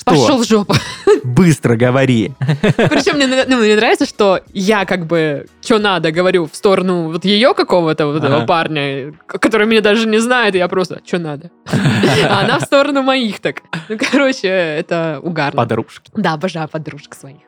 Пошел 0.04 0.38
в 0.38 0.47
жопу. 0.47 0.75
Быстро 1.23 1.76
говори. 1.76 2.33
Причем 2.76 3.16
мне, 3.16 3.44
ну, 3.47 3.59
мне 3.59 3.76
нравится, 3.76 4.06
что 4.06 4.40
я 4.52 4.85
как 4.85 5.06
бы, 5.06 5.47
что 5.62 5.78
надо, 5.78 6.11
говорю 6.12 6.47
в 6.47 6.54
сторону 6.54 7.11
вот 7.11 7.25
ее 7.25 7.54
какого-то 7.54 8.06
вот 8.06 8.16
этого 8.23 8.47
парня, 8.47 9.12
который 9.26 9.66
меня 9.66 9.80
даже 9.80 10.06
не 10.06 10.18
знает, 10.18 10.54
и 10.54 10.59
я 10.59 10.68
просто, 10.68 11.00
что 11.06 11.18
надо? 11.18 11.50
А 12.28 12.40
она 12.40 12.59
в 12.59 12.62
сторону 12.62 13.02
моих 13.02 13.40
так. 13.40 13.62
Ну, 13.88 13.99
короче, 13.99 14.49
это 14.49 15.18
угарно. 15.23 15.56
Подружки. 15.56 16.11
Да, 16.14 16.35
обожаю 16.35 16.68
подружек 16.68 17.14
своих. 17.14 17.38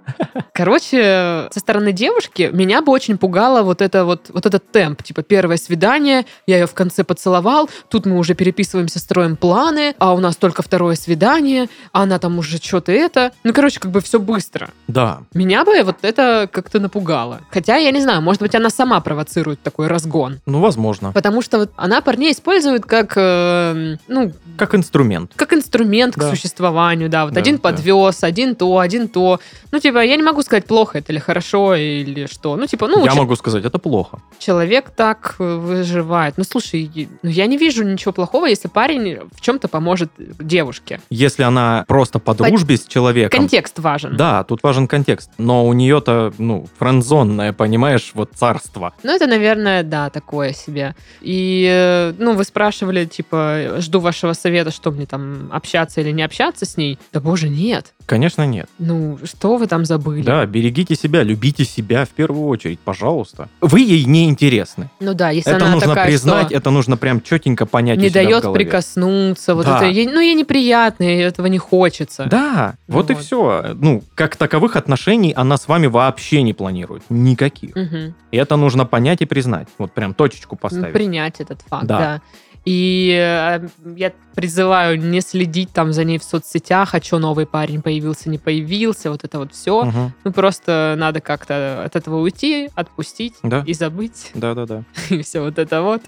Короче, 0.56 1.48
со 1.52 1.60
стороны 1.60 1.92
девушки 1.92 2.48
меня 2.50 2.80
бы 2.80 2.90
очень 2.90 3.18
пугало 3.18 3.62
вот 3.62 3.82
это 3.82 4.06
вот, 4.06 4.30
вот 4.32 4.46
этот 4.46 4.72
темп. 4.72 5.02
Типа, 5.02 5.22
первое 5.22 5.58
свидание, 5.58 6.24
я 6.46 6.60
ее 6.60 6.66
в 6.66 6.72
конце 6.72 7.04
поцеловал, 7.04 7.68
тут 7.90 8.06
мы 8.06 8.16
уже 8.16 8.34
переписываемся, 8.34 8.98
строим 8.98 9.36
планы, 9.36 9.94
а 9.98 10.14
у 10.14 10.18
нас 10.18 10.36
только 10.36 10.62
второе 10.62 10.96
свидание, 10.96 11.68
а 11.92 12.04
она 12.04 12.18
там 12.18 12.38
уже 12.38 12.56
что-то 12.56 12.90
это. 12.90 13.32
Ну, 13.44 13.52
короче, 13.52 13.80
как 13.80 13.90
бы 13.90 14.00
все 14.00 14.18
быстро. 14.18 14.70
Да. 14.88 15.20
Меня 15.34 15.62
бы 15.66 15.82
вот 15.82 15.96
это 16.00 16.48
как-то 16.50 16.80
напугало. 16.80 17.42
Хотя, 17.50 17.76
я 17.76 17.90
не 17.90 18.00
знаю, 18.00 18.22
может 18.22 18.40
быть, 18.40 18.54
она 18.54 18.70
сама 18.70 19.00
провоцирует 19.00 19.60
такой 19.62 19.88
разгон. 19.88 20.40
Ну, 20.46 20.60
возможно. 20.60 21.12
Потому 21.12 21.42
что 21.42 21.58
вот 21.58 21.70
она 21.76 22.00
парней 22.00 22.32
использует 22.32 22.86
как, 22.86 23.12
э, 23.16 23.96
ну, 24.08 24.32
Как 24.56 24.74
инструмент. 24.74 25.32
как 25.36 25.52
инструмент 25.52 26.14
к 26.14 26.18
Да. 26.18 26.30
существованию, 26.30 27.08
да. 27.08 27.24
Вот 27.24 27.34
Да, 27.34 27.40
один 27.40 27.56
да. 27.56 27.62
подвез, 27.62 28.22
один 28.24 28.54
то, 28.54 28.78
один 28.78 29.08
то. 29.08 29.40
Ну, 29.72 29.78
типа, 29.78 30.04
я 30.04 30.16
не 30.16 30.22
могу 30.22 30.42
сказать, 30.42 30.64
плохо 30.66 30.98
это 30.98 31.12
или 31.12 31.18
хорошо, 31.18 31.74
или 31.74 32.26
что. 32.26 32.56
Ну, 32.56 32.66
типа, 32.66 32.88
ну, 32.88 33.04
Я 33.04 33.14
могу 33.14 33.36
сказать, 33.36 33.64
это 33.64 33.78
плохо. 33.78 34.18
человек 34.38 34.90
так 34.90 35.36
э, 35.38 35.56
выживает. 35.56 36.34
Ну, 36.38 36.44
слушай, 36.44 37.08
ну, 37.22 37.30
я 37.30 37.46
не 37.46 37.56
вижу 37.56 37.84
ничего 37.84 38.12
плохого, 38.12 38.46
если 38.46 38.68
парень 38.68 39.18
в 39.34 39.40
чем-то 39.40 39.68
поможет 39.68 40.10
девушке. 40.38 41.00
Если 41.10 41.42
она 41.42 41.84
просто 41.88 42.18
по 42.18 42.34
дружбе 42.34 42.76
с 42.76 42.84
человеком. 42.86 43.40
Контекст 43.40 43.78
важен. 43.78 44.16
Да, 44.16 44.44
тут 44.44 44.62
важен 44.62 44.86
контекст. 44.88 45.30
Но 45.38 45.66
у 45.66 45.72
нее-то, 45.72 46.32
ну, 46.38 46.66
френдзонное, 46.78 47.52
понимаешь, 47.52 48.12
вот 48.14 48.30
царство. 48.34 48.92
Ну, 49.02 49.14
это, 49.14 49.26
наверное, 49.26 49.82
да, 49.82 50.10
такое 50.10 50.52
себе. 50.52 50.94
И, 51.20 51.66
э, 51.70 52.14
ну, 52.18 52.34
вы 52.34 52.44
спрашивали, 52.44 53.04
типа, 53.04 53.76
жду 53.78 54.00
вашего 54.00 54.32
совета, 54.32 54.45
что 54.70 54.90
мне 54.90 55.06
там, 55.06 55.48
общаться 55.52 56.00
или 56.00 56.10
не 56.10 56.22
общаться 56.22 56.64
с 56.64 56.76
ней. 56.76 56.98
Да, 57.12 57.20
боже, 57.20 57.48
нет. 57.48 57.92
Конечно, 58.06 58.46
нет. 58.46 58.68
Ну, 58.78 59.18
что 59.24 59.56
вы 59.56 59.66
там 59.66 59.84
забыли? 59.84 60.22
Да, 60.22 60.46
берегите 60.46 60.94
себя, 60.94 61.22
любите 61.22 61.64
себя 61.64 62.04
в 62.04 62.10
первую 62.10 62.46
очередь, 62.46 62.78
пожалуйста. 62.78 63.48
Вы 63.60 63.80
ей 63.80 64.04
не 64.04 64.26
интересны. 64.28 64.90
Ну 65.00 65.12
да, 65.14 65.30
если 65.30 65.52
Это 65.52 65.64
она 65.64 65.74
нужно 65.74 65.88
такая, 65.88 66.06
признать, 66.06 66.52
это 66.52 66.70
нужно 66.70 66.96
прям 66.96 67.20
четенько 67.20 67.66
понять. 67.66 67.98
не 67.98 68.10
дает 68.10 68.44
прикоснуться, 68.52 69.54
вот 69.54 69.66
Да. 69.66 69.78
это, 69.78 69.86
ей- 69.86 70.06
ну, 70.06 70.20
ей 70.20 70.34
неприятно, 70.34 71.04
ей 71.04 71.22
этого 71.24 71.46
не 71.46 71.58
хочется. 71.58 72.26
Да, 72.30 72.76
вот 72.86 73.10
и 73.10 73.14
Вот. 73.14 73.22
все. 73.22 73.70
Ну, 73.74 74.02
как 74.14 74.36
таковых 74.36 74.76
отношений 74.76 75.32
она 75.36 75.56
с 75.56 75.66
вами 75.68 75.86
вообще 75.86 76.42
не 76.42 76.52
планирует. 76.52 77.02
Никаких. 77.08 77.74
Мгм. 77.74 78.14
И 78.30 78.36
это 78.36 78.56
нужно 78.56 78.86
понять 78.86 79.22
и 79.22 79.26
признать. 79.26 79.68
Вот 79.78 79.92
прям 79.92 80.14
точечку 80.14 80.54
Ну, 80.56 80.58
поставить. 80.58 80.92
Принять 80.92 81.40
этот 81.40 81.62
факт, 81.62 81.86
Да. 81.86 81.98
да. 81.98 82.20
И 82.66 83.10
э, 83.16 83.68
я 83.96 84.12
призываю 84.34 84.98
не 85.00 85.20
следить 85.20 85.70
там 85.70 85.92
за 85.92 86.02
ней 86.02 86.18
в 86.18 86.24
соцсетях, 86.24 86.94
а 86.94 87.00
что 87.00 87.18
новый 87.20 87.46
парень 87.46 87.80
появился, 87.80 88.28
не 88.28 88.38
появился, 88.38 89.10
вот 89.12 89.22
это 89.22 89.38
вот 89.38 89.54
все. 89.54 89.84
Мгм. 89.84 90.12
Ну, 90.24 90.32
просто 90.32 90.94
надо 90.98 91.20
как-то 91.20 91.84
от 91.84 91.94
этого 91.94 92.16
уйти, 92.16 92.68
отпустить 92.74 93.34
Да. 93.44 93.62
и 93.64 93.72
забыть. 93.72 94.32
Да-да-да. 94.34 94.82
И 95.10 95.22
все 95.22 95.40
вот 95.40 95.58
это 95.60 95.82
вот. 95.82 96.02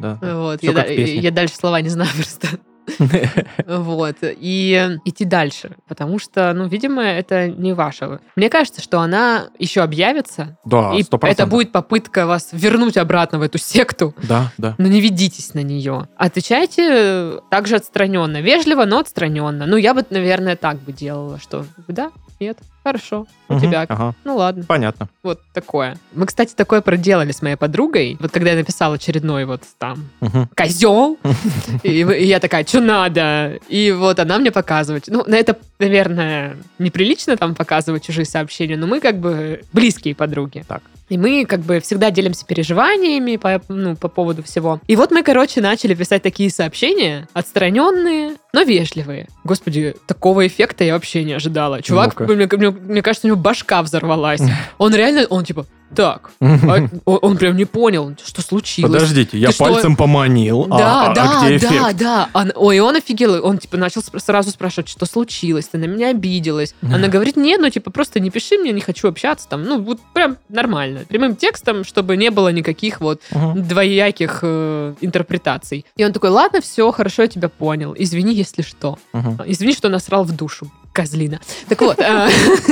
Да. 0.00 0.18
Вот. 0.20 0.62
Я, 0.64 0.72
как 0.72 0.86
да- 0.86 0.92
в 0.92 0.96
песне. 0.96 1.18
я 1.20 1.30
дальше 1.30 1.54
слова 1.54 1.80
не 1.80 1.88
знаю 1.88 2.10
просто. 2.16 2.48
Вот. 3.66 4.16
И 4.22 4.98
идти 5.04 5.24
дальше. 5.24 5.76
Потому 5.88 6.18
что, 6.18 6.52
ну, 6.54 6.66
видимо, 6.66 7.02
это 7.02 7.48
не 7.48 7.72
ваше. 7.72 8.20
Мне 8.36 8.50
кажется, 8.50 8.82
что 8.82 9.00
она 9.00 9.48
еще 9.58 9.82
объявится. 9.82 10.58
Да, 10.64 10.92
и 10.94 11.04
это 11.22 11.46
будет 11.46 11.72
попытка 11.72 12.26
вас 12.26 12.50
вернуть 12.52 12.96
обратно 12.96 13.38
в 13.38 13.42
эту 13.42 13.58
секту. 13.58 14.14
Да, 14.22 14.52
да. 14.58 14.74
Но 14.78 14.88
не 14.88 15.00
ведитесь 15.00 15.54
на 15.54 15.62
нее. 15.62 16.08
Отвечайте 16.16 17.40
также 17.50 17.76
отстраненно. 17.76 18.40
Вежливо, 18.40 18.84
но 18.84 19.00
отстраненно. 19.00 19.66
Ну, 19.66 19.76
я 19.76 19.94
бы, 19.94 20.04
наверное, 20.10 20.56
так 20.56 20.78
бы 20.80 20.92
делала, 20.92 21.38
что 21.38 21.64
да, 21.88 22.10
нет, 22.40 22.58
хорошо, 22.84 23.26
у 23.48 23.58
тебя. 23.58 23.86
Ага, 23.88 24.14
Ну 24.24 24.36
ладно, 24.36 24.64
понятно. 24.68 25.08
вот 25.22 25.40
такое. 25.52 25.96
Мы, 26.14 26.26
кстати, 26.26 26.54
такое 26.54 26.80
проделали 26.82 27.32
с 27.32 27.42
моей 27.42 27.56
подругой. 27.56 28.16
Вот 28.20 28.30
когда 28.30 28.50
я 28.50 28.56
написал 28.56 28.92
очередной 28.92 29.44
вот 29.46 29.62
там 29.78 30.08
Мгм. 30.20 30.48
козел, 30.54 31.18
и, 31.82 31.88
и 32.00 32.24
я 32.26 32.38
такая, 32.40 32.64
что 32.64 32.80
надо? 32.80 33.58
И 33.68 33.90
вот 33.92 34.18
она 34.20 34.38
мне 34.38 34.50
показывает. 34.52 35.04
Ну, 35.08 35.24
на 35.26 35.34
это, 35.36 35.56
наверное, 35.78 36.56
неприлично 36.78 37.36
там 37.36 37.54
показывать 37.54 38.04
чужие 38.04 38.26
сообщения, 38.26 38.76
но 38.76 38.86
мы 38.86 39.00
как 39.00 39.18
бы 39.18 39.62
близкие 39.72 40.14
подруги. 40.14 40.64
Так. 40.68 40.82
И 41.10 41.18
мы 41.18 41.44
как 41.44 41.60
бы 41.60 41.80
всегда 41.80 42.10
делимся 42.10 42.46
переживаниями 42.46 43.36
по, 43.36 43.60
ну, 43.68 43.94
по 43.94 44.08
поводу 44.08 44.42
всего. 44.42 44.80
И 44.86 44.96
вот 44.96 45.10
мы, 45.10 45.22
короче, 45.22 45.60
начали 45.60 45.94
писать 45.94 46.22
такие 46.22 46.50
сообщения, 46.50 47.28
отстраненные, 47.34 48.36
но 48.52 48.62
вежливые. 48.62 49.28
Господи, 49.44 49.94
такого 50.06 50.46
эффекта 50.46 50.84
я 50.84 50.94
вообще 50.94 51.24
не 51.24 51.32
ожидала. 51.34 51.82
Чувак, 51.82 52.18
Ну-ка. 52.18 52.32
мне, 52.34 52.46
мне- 52.50 52.73
мне 52.80 53.02
кажется, 53.02 53.26
у 53.26 53.30
него 53.30 53.38
башка 53.40 53.82
взорвалась. 53.82 54.40
Он 54.78 54.94
реально, 54.94 55.26
он 55.28 55.44
типа, 55.44 55.66
так, 55.94 56.30
а 56.40 56.88
он, 57.04 57.18
он 57.22 57.36
прям 57.36 57.56
не 57.56 57.66
понял, 57.66 58.16
что 58.24 58.42
случилось. 58.42 58.92
Подождите, 58.92 59.38
я 59.38 59.48
Ты 59.48 59.54
что? 59.54 59.64
пальцем 59.64 59.94
поманил. 59.96 60.66
а- 60.68 60.78
Да, 60.78 61.02
а, 61.10 61.14
да, 61.14 61.46
где 61.46 61.58
да, 61.68 61.68
эффект? 61.68 61.96
да. 62.00 62.28
Он- 62.34 62.52
ой, 62.56 62.80
он 62.80 62.96
офигел. 62.96 63.46
Он, 63.46 63.58
типа, 63.58 63.76
начал 63.76 64.02
сразу 64.02 64.50
спрашивать, 64.50 64.88
что 64.88 65.06
случилось, 65.06 65.68
ты 65.68 65.78
на 65.78 65.84
меня 65.84 66.08
обиделась. 66.08 66.74
Она 66.82 67.06
говорит, 67.06 67.36
нет, 67.36 67.60
ну, 67.60 67.70
типа, 67.70 67.92
просто 67.92 68.18
не 68.18 68.30
пиши 68.30 68.58
мне, 68.58 68.72
не 68.72 68.80
хочу 68.80 69.06
общаться 69.06 69.48
там. 69.48 69.62
Ну, 69.62 69.80
вот 69.80 70.00
прям 70.14 70.36
нормально. 70.48 71.00
Прямым 71.08 71.36
текстом, 71.36 71.84
чтобы 71.84 72.16
не 72.16 72.30
было 72.30 72.48
никаких 72.48 73.00
вот 73.00 73.20
Мгм. 73.30 73.62
двояких 73.68 74.40
э, 74.42 74.94
интерпретаций. 75.00 75.86
И 75.96 76.04
он 76.04 76.12
такой, 76.12 76.30
ладно, 76.30 76.60
все, 76.60 76.90
хорошо, 76.90 77.22
я 77.22 77.28
тебя 77.28 77.48
понял. 77.48 77.94
Извини, 77.96 78.34
если 78.34 78.62
что. 78.62 78.98
Мгм. 79.12 79.40
Извини, 79.46 79.72
что 79.74 79.88
насрал 79.88 80.24
в 80.24 80.32
душу. 80.34 80.68
Козлина. 80.94 81.40
Так 81.68 81.82
вот. 81.82 81.98
э, 81.98 82.28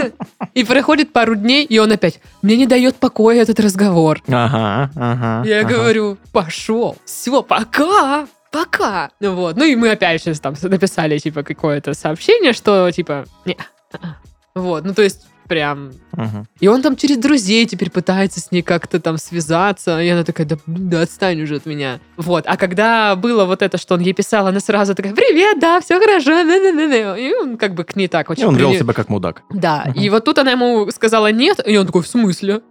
И 0.55 0.65
проходит 0.65 1.13
пару 1.13 1.35
дней, 1.35 1.65
и 1.65 1.79
он 1.79 1.93
опять, 1.93 2.21
мне 2.41 2.57
не 2.57 2.67
дает 2.67 2.97
покоя 2.97 3.43
этот 3.43 3.59
разговор. 3.61 4.23
Ага, 4.29 4.91
ага. 4.95 5.49
Я 5.49 5.65
говорю, 5.65 6.17
пошел, 6.33 6.97
все, 7.05 7.43
пока, 7.43 8.27
пока. 8.51 9.11
Ну 9.21 9.35
Вот. 9.35 9.57
Ну 9.57 9.65
и 9.65 9.75
мы 9.77 9.91
опять 9.91 10.23
сейчас 10.23 10.41
там 10.41 10.55
написали, 10.63 11.19
типа, 11.19 11.43
какое-то 11.43 11.95
сообщение, 11.95 12.53
что, 12.53 12.91
типа, 12.93 13.25
не, 13.45 13.57
а-а. 13.93 14.17
вот, 14.55 14.85
ну 14.85 14.95
то 14.95 15.03
есть 15.03 15.27
прям. 15.49 15.93
Мгм. 16.13 16.47
И 16.61 16.69
он 16.69 16.83
там 16.83 16.97
через 16.97 17.19
друзей 17.19 17.67
теперь 17.67 17.91
пытается 17.91 18.41
с 18.41 18.51
ней 18.53 18.63
как-то 18.63 19.01
там 19.01 19.19
связаться. 19.19 20.01
И 20.01 20.09
она 20.09 20.25
такая, 20.25 20.47
да, 20.47 20.57
да 20.67 21.01
отстань 21.03 21.43
уже 21.43 21.57
от 21.57 21.67
меня. 21.67 22.01
Вот. 22.17 22.45
А 22.47 22.57
когда 22.57 23.17
было 23.17 23.45
вот 23.45 23.63
это, 23.63 23.79
что 23.79 23.95
он 23.95 24.01
ей 24.01 24.13
писал, 24.13 24.47
она 24.47 24.61
сразу 24.61 24.95
такая, 24.95 25.15
привет, 25.15 25.59
да, 25.61 25.81
все 25.81 25.99
хорошо. 26.01 26.31
на-на-на-на». 26.31 27.17
И 27.17 27.33
он 27.35 27.57
как 27.57 27.75
бы 27.75 27.85
к 27.85 27.97
ней 27.97 28.09
так 28.09 28.29
И 28.29 28.33
очень... 28.33 28.47
он 28.47 28.57
вел 28.57 28.71
при- 28.71 28.79
себя 28.79 28.93
как 28.93 29.09
мудак. 29.09 29.43
Да. 29.51 29.85
Мгм. 29.87 30.01
И 30.01 30.11
вот 30.11 30.25
тут 30.25 30.39
она 30.39 30.53
ему 30.53 30.91
сказала 30.91 31.31
нет, 31.33 31.61
и 31.67 31.77
он 31.77 31.87
такой, 31.87 32.03
в 32.03 32.07
смысле? 32.09 32.61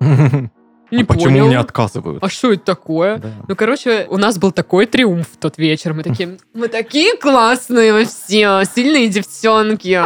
Не 0.91 1.03
А 1.03 1.05
Почему 1.05 1.47
мне 1.47 1.57
отказывают? 1.57 2.21
А 2.21 2.27
что 2.27 2.51
это 2.51 2.65
такое? 2.65 3.17
Да. 3.17 3.29
Ну, 3.47 3.55
короче, 3.55 4.07
у 4.09 4.17
нас 4.17 4.37
был 4.37 4.51
такой 4.51 4.85
триумф 4.85 5.25
в 5.31 5.37
тот 5.37 5.57
вечер. 5.57 5.93
Мы 5.93 6.03
такие, 6.03 6.37
мы 6.53 6.67
такие 6.67 7.15
классные 7.15 8.05
все, 8.05 8.63
сильные 8.65 9.07
девчонки. 9.07 9.97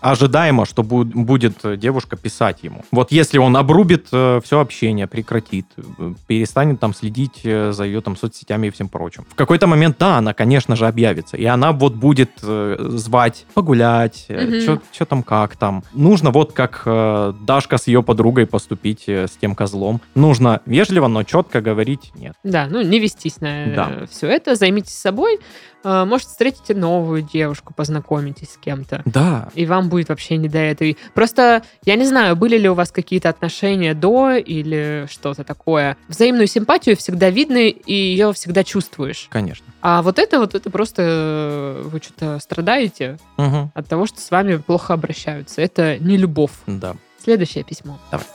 Ожидаемо, 0.00 0.64
что 0.66 0.82
бу- 0.82 1.04
будет 1.04 1.64
э, 1.64 1.76
девушка 1.76 2.16
писать 2.16 2.58
ему. 2.62 2.84
Вот 2.90 3.12
если 3.12 3.38
он 3.38 3.56
обрубит 3.56 4.06
все 4.06 4.60
общение, 4.60 5.06
прекратит, 5.06 5.66
э, 5.98 6.12
перестанет 6.26 6.80
там 6.80 6.94
следить 6.94 7.40
э, 7.44 7.72
за 7.72 7.84
ее 7.84 8.00
там 8.00 8.16
соцсетями 8.16 8.68
и 8.68 8.70
всем 8.70 8.88
прочим. 8.88 9.24
В 9.28 9.34
какой-то 9.34 9.66
момент, 9.66 9.96
да, 9.98 10.18
она, 10.18 10.32
конечно 10.34 10.76
же, 10.76 10.86
объявится. 10.86 11.36
И 11.36 11.44
она 11.44 11.72
вот 11.72 11.94
будет 11.94 12.30
э, 12.42 12.76
звать 12.96 13.44
погулять, 13.54 14.26
Мгм. 14.28 14.80
что 14.92 15.04
там 15.04 15.22
как 15.22 15.56
там. 15.56 15.84
Нужно 15.92 16.30
вот 16.30 16.52
как 16.52 16.82
э, 16.86 17.34
Дашка 17.42 17.76
с 17.78 17.86
ее 17.86 18.02
подругой 18.02 18.46
поступить 18.46 19.04
э, 19.08 19.26
с 19.26 19.32
тем 19.32 19.54
козлом. 19.54 20.00
Нужно 20.14 20.60
вежливо, 20.66 21.08
но 21.08 21.22
четко 21.24 21.60
говорить 21.60 22.12
нет. 22.14 22.34
Да, 22.42 22.66
ну 22.70 22.80
не 22.82 22.98
вестись 23.00 23.40
на 23.40 23.66
Да. 23.74 24.06
все 24.10 24.28
это, 24.28 24.54
займитесь 24.54 24.94
собой. 24.94 25.40
Э, 25.84 26.04
Может, 26.04 26.28
встретите 26.28 26.74
новую 26.74 27.22
девушку, 27.22 27.72
познакомитесь 27.74 28.52
с 28.52 28.56
кем-то. 28.56 29.02
Да. 29.04 29.48
И 29.54 29.66
вам 29.66 29.88
будет 29.88 30.08
вообще 30.08 30.36
не 30.36 30.48
до 30.48 30.58
этого. 30.58 30.94
Просто, 31.14 31.62
я 31.84 31.96
не 31.96 32.04
знаю, 32.06 32.36
были 32.36 32.58
ли 32.58 32.68
у 32.68 32.74
вас 32.74 32.90
какие-то 32.92 33.28
отношения 33.28 33.94
до 33.94 34.32
или 34.32 35.06
что-то 35.10 35.44
такое. 35.44 35.96
Взаимную 36.08 36.46
симпатию 36.46 36.96
всегда 36.96 37.30
видно, 37.30 37.58
и 37.68 37.92
ее 37.92 38.32
всегда 38.32 38.64
чувствуешь. 38.64 39.26
Конечно. 39.30 39.66
А 39.82 40.02
вот 40.02 40.18
это 40.18 40.38
вот, 40.40 40.54
это 40.54 40.70
просто 40.70 41.02
э, 41.04 41.82
вы 41.86 42.00
что-то 42.00 42.38
страдаете 42.40 43.18
Мгм. 43.38 43.72
от 43.74 43.88
того, 43.88 44.06
что 44.06 44.20
с 44.20 44.30
вами 44.30 44.56
плохо 44.56 44.94
обращаются. 44.94 45.60
Это 45.62 45.98
не 45.98 46.16
любовь. 46.16 46.52
Да. 46.66 46.96
Следующее 47.22 47.64
письмо. 47.64 47.98
Давай. 48.10 48.26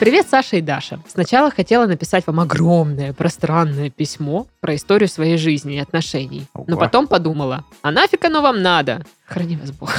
Привет, 0.00 0.26
Саша 0.28 0.56
и 0.56 0.60
Даша. 0.60 0.98
Сначала 1.06 1.50
хотела 1.52 1.86
написать 1.86 2.26
вам 2.26 2.40
огромное, 2.40 3.12
пространное 3.12 3.90
письмо 3.90 4.48
про 4.60 4.74
историю 4.74 5.08
своей 5.08 5.38
жизни 5.38 5.76
и 5.76 5.78
отношений. 5.78 6.46
Но 6.66 6.76
потом 6.76 7.06
подумала, 7.06 7.64
а 7.80 7.92
нафиг 7.92 8.24
оно 8.24 8.42
вам 8.42 8.60
надо? 8.60 9.06
Храни 9.24 9.56
вас 9.56 9.70
Бог. 9.70 9.94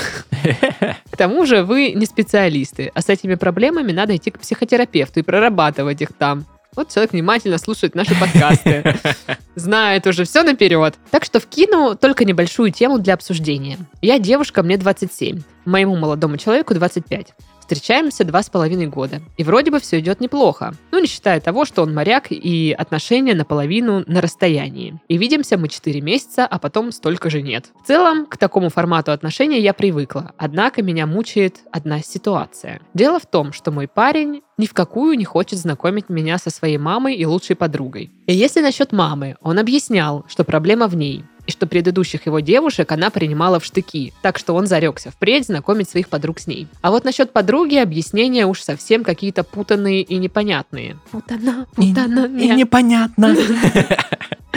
К 1.11 1.17
тому 1.17 1.45
же 1.45 1.63
вы 1.63 1.93
не 1.93 2.05
специалисты, 2.05 2.91
а 2.93 3.01
с 3.01 3.07
этими 3.07 3.35
проблемами 3.35 3.93
надо 3.93 4.15
идти 4.15 4.31
к 4.31 4.39
психотерапевту 4.39 5.21
и 5.21 5.23
прорабатывать 5.23 6.01
их 6.01 6.11
там. 6.13 6.45
Вот 6.75 6.89
человек 6.89 7.13
внимательно 7.13 7.57
слушает 7.57 7.95
наши 7.95 8.19
подкасты, 8.19 8.95
знает 9.55 10.05
уже 10.07 10.25
все 10.25 10.43
наперед. 10.43 10.95
Так 11.09 11.23
что 11.23 11.39
вкину 11.39 11.95
только 11.95 12.25
небольшую 12.25 12.71
тему 12.71 12.99
для 12.99 13.13
обсуждения. 13.13 13.77
Я 14.01 14.19
девушка, 14.19 14.61
мне 14.61 14.77
27, 14.77 15.41
моему 15.63 15.95
молодому 15.95 16.35
человеку 16.35 16.73
25. 16.73 17.33
Встречаемся 17.65 18.23
два 18.23 18.43
с 18.43 18.49
половиной 18.51 18.85
года. 18.85 19.21
И 19.37 19.43
вроде 19.43 19.71
бы 19.71 19.79
все 19.79 19.99
идет 19.99 20.21
неплохо. 20.21 20.75
Ну, 20.91 20.99
не 20.99 21.07
считая 21.07 21.41
того, 21.41 21.65
что 21.65 21.81
он 21.81 21.95
моряк 21.95 22.27
и 22.29 22.75
отношения 22.77 23.33
наполовину 23.33 24.03
на 24.05 24.21
расстоянии. 24.21 25.01
И 25.07 25.17
видимся 25.17 25.57
мы 25.57 25.67
4 25.67 25.99
месяца, 25.99 26.45
а 26.45 26.59
потом 26.59 26.91
столько 26.91 27.31
же 27.31 27.41
нет. 27.41 27.71
В 27.83 27.87
целом, 27.87 28.27
к 28.27 28.37
такому 28.37 28.69
формату 28.69 29.11
отношений 29.11 29.61
я 29.61 29.73
привыкла. 29.73 30.33
Однако 30.37 30.83
меня 30.83 31.07
мучает 31.07 31.61
одна 31.71 32.01
ситуация. 32.01 32.81
Дело 32.93 33.19
в 33.19 33.25
том, 33.25 33.51
что 33.51 33.71
мой 33.71 33.87
парень 33.87 34.43
ни 34.59 34.67
в 34.67 34.73
какую 34.73 35.17
не 35.17 35.25
хочет 35.25 35.57
знакомить 35.57 36.07
меня 36.07 36.37
со 36.37 36.51
своей 36.51 36.77
мамой 36.77 37.15
и 37.15 37.25
лучшей 37.25 37.55
подругой. 37.55 38.11
И 38.27 38.33
если 38.33 38.61
насчет 38.61 38.91
мамы, 38.91 39.37
он 39.41 39.57
объяснял, 39.57 40.23
что 40.27 40.43
проблема 40.43 40.87
в 40.87 40.95
ней, 40.95 41.23
и 41.45 41.51
что 41.51 41.67
предыдущих 41.67 42.25
его 42.25 42.39
девушек 42.39 42.91
она 42.91 43.09
принимала 43.09 43.59
в 43.59 43.65
штыки, 43.65 44.13
так 44.21 44.37
что 44.37 44.53
он 44.53 44.67
зарекся 44.67 45.11
впредь 45.11 45.45
знакомить 45.45 45.89
своих 45.89 46.09
подруг 46.09 46.39
с 46.39 46.47
ней. 46.47 46.67
А 46.81 46.91
вот 46.91 47.03
насчет 47.03 47.31
подруги 47.31 47.75
объяснения 47.75 48.45
уж 48.45 48.61
совсем 48.61 49.03
какие-то 49.03 49.43
путанные 49.43 50.01
и 50.01 50.17
непонятные. 50.17 50.97
Путана, 51.11 51.67
путана, 51.75 52.27
нет. 52.27 52.57
непонятно. 52.57 53.27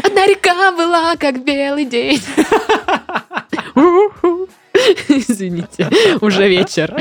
Одна 0.02 0.26
река 0.26 0.72
была, 0.72 1.16
как 1.16 1.44
белый 1.44 1.84
день. 1.84 2.20
Извините, 5.08 5.90
уже 6.20 6.48
вечер. 6.48 6.96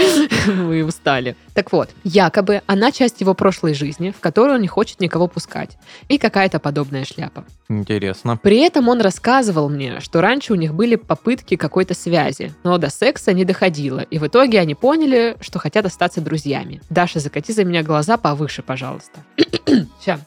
Вы 0.48 0.84
устали. 0.84 1.36
Так 1.54 1.72
вот, 1.72 1.90
якобы 2.04 2.62
она 2.68 2.92
часть 2.92 3.22
его 3.22 3.34
прошлой 3.34 3.74
жизни, 3.74 4.14
в 4.16 4.20
которую 4.20 4.56
он 4.56 4.62
не 4.62 4.68
хочет 4.68 5.00
никого 5.00 5.28
пускать. 5.28 5.78
И 6.08 6.18
какая-то 6.18 6.60
подобная 6.60 7.06
шляпа. 7.06 7.46
Интересно. 7.70 8.38
При 8.38 8.60
этом 8.60 8.88
он 8.90 9.02
рассказывал 9.02 9.70
мне, 9.70 10.00
что 10.00 10.22
раньше 10.22 10.54
у 10.54 10.56
них 10.56 10.74
были 10.74 10.96
попытки 10.96 11.56
какой-то 11.56 11.94
связи, 11.94 12.54
но 12.64 12.78
до 12.78 12.90
секса 12.90 13.34
не 13.34 13.46
доходило, 13.46 14.00
и 14.00 14.20
в 14.20 14.28
итоге 14.28 14.60
они 14.60 14.76
поняли, 14.76 15.36
что 15.42 15.60
хотят 15.60 15.86
остаться 15.86 16.22
друзьями. 16.22 16.82
Даша, 16.90 17.20
закати 17.20 17.54
за 17.54 17.64
меня 17.64 17.84
глаза 17.84 18.18
повыше, 18.18 18.62
пожалуйста. 18.62 19.20
Сейчас. 20.00 20.22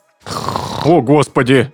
О, 0.85 1.03
господи! 1.03 1.71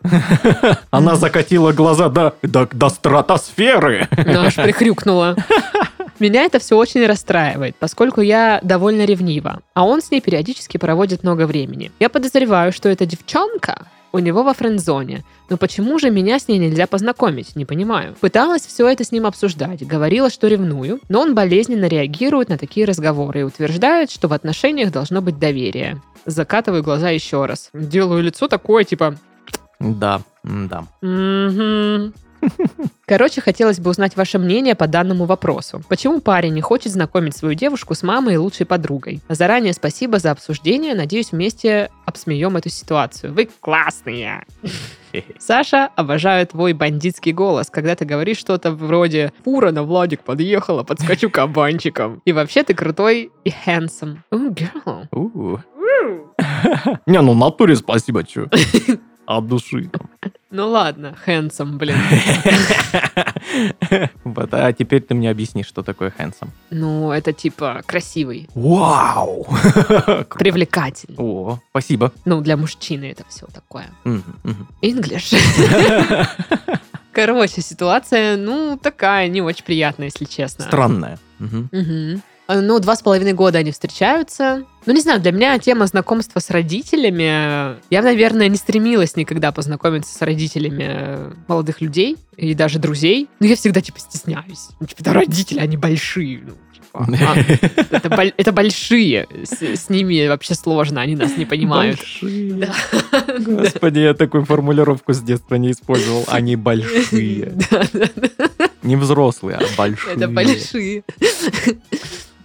Она 0.91 1.17
закатила 1.17 1.73
глаза 1.73 2.09
до, 2.09 2.35
до, 2.43 2.69
до 2.73 2.89
стратосферы. 2.89 4.09
Ну, 4.17 4.41
аж 4.41 4.55
прихрюкнула. 4.57 5.37
Меня 6.19 6.45
это 6.45 6.59
все 6.59 6.77
очень 6.77 7.07
расстраивает, 7.07 7.77
поскольку 7.77 8.23
я 8.23 8.59
довольно 8.63 9.05
ревнива, 9.05 9.61
а 9.75 9.85
он 9.85 10.01
с 10.01 10.11
ней 10.11 10.21
периодически 10.21 10.79
проводит 10.79 11.23
много 11.23 11.47
времени. 11.47 11.93
Я 12.01 12.09
подозреваю, 12.09 12.73
что 12.73 12.89
эта 12.89 13.05
девчонка 13.05 13.87
у 14.13 14.19
него 14.19 14.43
во 14.43 14.55
френд-зоне. 14.55 15.25
Но 15.51 15.59
почему 15.59 15.99
же 15.99 16.11
меня 16.11 16.39
с 16.39 16.49
ней 16.49 16.59
нельзя 16.59 16.87
познакомить? 16.87 17.55
Не 17.55 17.67
понимаю. 17.67 18.17
Пыталась 18.19 18.63
все 18.63 18.89
это 18.89 19.05
с 19.05 19.13
ним 19.13 19.27
обсуждать, 19.27 19.87
говорила, 19.87 20.31
что 20.31 20.49
ревную, 20.49 21.01
но 21.11 21.21
он 21.21 21.35
болезненно 21.35 21.85
реагирует 21.85 22.49
на 22.49 22.57
такие 22.57 22.87
разговоры 22.87 23.41
и 23.41 23.45
утверждает, 23.45 24.11
что 24.11 24.29
в 24.29 24.33
отношениях 24.33 24.91
должно 24.91 25.21
быть 25.21 25.39
доверие. 25.39 26.01
Закатываю 26.27 26.83
глаза 26.83 27.11
еще 27.11 27.47
раз. 27.47 27.71
Делаю 27.73 28.23
лицо 28.23 28.49
такое, 28.49 28.85
типа, 28.85 29.17
Да, 29.79 30.21
да. 30.43 30.85
Короче, 33.07 33.41
хотелось 33.41 33.79
бы 33.79 33.91
узнать 33.91 34.17
ваше 34.17 34.39
мнение 34.39 34.75
по 34.75 34.87
данному 34.87 35.25
вопросу. 35.25 35.83
Почему 35.89 36.21
парень 36.21 36.55
не 36.55 36.61
хочет 36.61 36.93
знакомить 36.93 37.37
свою 37.37 37.55
девушку 37.55 37.95
с 37.95 38.03
мамой 38.03 38.35
и 38.35 38.37
лучшей 38.37 38.67
подругой? 38.67 39.21
Заранее 39.29 39.73
спасибо 39.73 40.19
за 40.19 40.33
обсуждение. 40.33 40.95
Надеюсь, 40.95 41.33
вместе 41.33 41.91
обсмеем 42.05 42.57
эту 42.57 42.69
ситуацию. 42.69 43.33
Вы 43.33 43.49
классные! 43.61 44.45
Саша, 45.39 45.89
обожаю 45.97 46.47
твой 46.47 46.73
бандитский 46.73 47.33
голос, 47.33 47.71
когда 47.71 47.95
ты 47.95 48.05
говоришь 48.05 48.39
что-то 48.39 48.73
вроде 48.73 49.33
«Фура 49.45 49.71
на 49.71 49.83
Владик 49.83 50.23
подъехала, 50.23 50.83
подскочу 50.83 51.31
кабанчиком». 51.31 52.21
И 52.25 52.33
вообще 52.33 52.65
ты 52.65 52.75
крутой 52.75 53.31
и 53.45 53.53
handsome. 53.67 54.19
Ooh, 54.31 54.55
girl. 54.55 55.07
У. 55.13 55.59
Не, 57.07 57.21
ну 57.21 57.33
в 57.33 57.37
натуре 57.37 57.77
спасибо, 57.77 58.25
чё. 58.25 58.49
От 59.27 59.49
души. 59.49 59.91
Ну 60.51 60.69
ладно, 60.69 61.17
handsome, 61.27 61.77
блин. 61.77 61.97
Вот, 64.25 64.53
а 64.53 64.73
теперь 64.73 65.03
ты 65.03 65.15
мне 65.15 65.31
объясни, 65.31 65.63
что 65.63 65.83
такое 65.83 66.13
handsome. 66.19 66.49
Ну, 66.71 67.11
это 67.11 67.33
типа 67.33 67.83
красивый, 67.87 68.49
Вау! 68.55 69.47
Привлекательный. 70.39 71.17
О, 71.19 71.59
спасибо. 71.71 72.13
Ну, 72.25 72.41
для 72.41 72.57
мужчины 72.57 73.11
это 73.11 73.25
все 73.29 73.47
такое. 73.47 73.89
English. 74.83 75.37
Короче, 77.13 77.63
ситуация, 77.63 78.37
ну, 78.37 78.79
такая, 78.81 79.29
не 79.29 79.41
очень 79.41 79.65
приятная, 79.65 80.07
если 80.09 80.25
честно. 80.27 80.65
Странная. 80.65 81.19
Мгм. 81.39 82.23
А, 82.47 82.61
Ну, 82.61 82.79
два 82.79 82.97
с 82.97 83.03
половиной 83.03 83.33
года 83.33 83.59
они 83.59 83.73
встречаются. 83.73 84.65
Ну, 84.87 84.93
не 84.93 85.01
знаю, 85.01 85.21
для 85.21 85.33
меня 85.33 85.59
тема 85.59 85.87
знакомства 85.87 86.39
с 86.39 86.51
родителями... 86.51 87.77
Я, 87.91 88.03
наверное, 88.03 88.49
не 88.49 88.57
стремилась 88.57 89.17
никогда 89.17 89.51
познакомиться 89.51 90.15
с 90.17 90.23
родителями 90.23 90.87
э, 90.89 91.33
молодых 91.49 91.81
людей 91.81 92.17
и 92.37 92.55
даже 92.55 92.79
друзей. 92.79 93.29
Но 93.41 93.47
я 93.47 93.57
всегда, 93.57 93.81
типа, 93.81 93.99
стесняюсь. 93.99 94.69
Ну, 94.79 94.87
типа, 94.87 95.03
да, 95.03 95.13
родители, 95.13 95.59
они 95.59 95.77
большие. 95.77 96.43
Ну, 96.47 96.55
типа, 96.73 97.33
а, 97.33 97.37
это, 97.91 98.33
это 98.37 98.53
большие. 98.53 99.27
С, 99.43 99.61
с 99.61 99.89
ними 99.89 100.29
вообще 100.29 100.55
сложно, 100.55 101.01
они 101.01 101.17
нас 101.17 101.37
не 101.37 101.47
понимают. 101.47 101.99
Большие. 101.99 102.53
Да. 102.55 102.75
Господи, 103.41 103.99
я 103.99 104.15
такую 104.15 104.45
формулировку 104.45 105.13
с 105.13 105.21
детства 105.21 105.57
не 105.57 105.73
использовал. 105.73 106.25
Они 106.29 106.57
большие. 106.57 107.55
Да, 107.71 107.83
да, 107.93 108.09
да. 108.15 108.69
Не 108.83 108.95
взрослые, 108.95 109.57
а 109.59 109.65
большие. 109.77 110.15
Это 110.15 110.29
большие. 110.29 111.03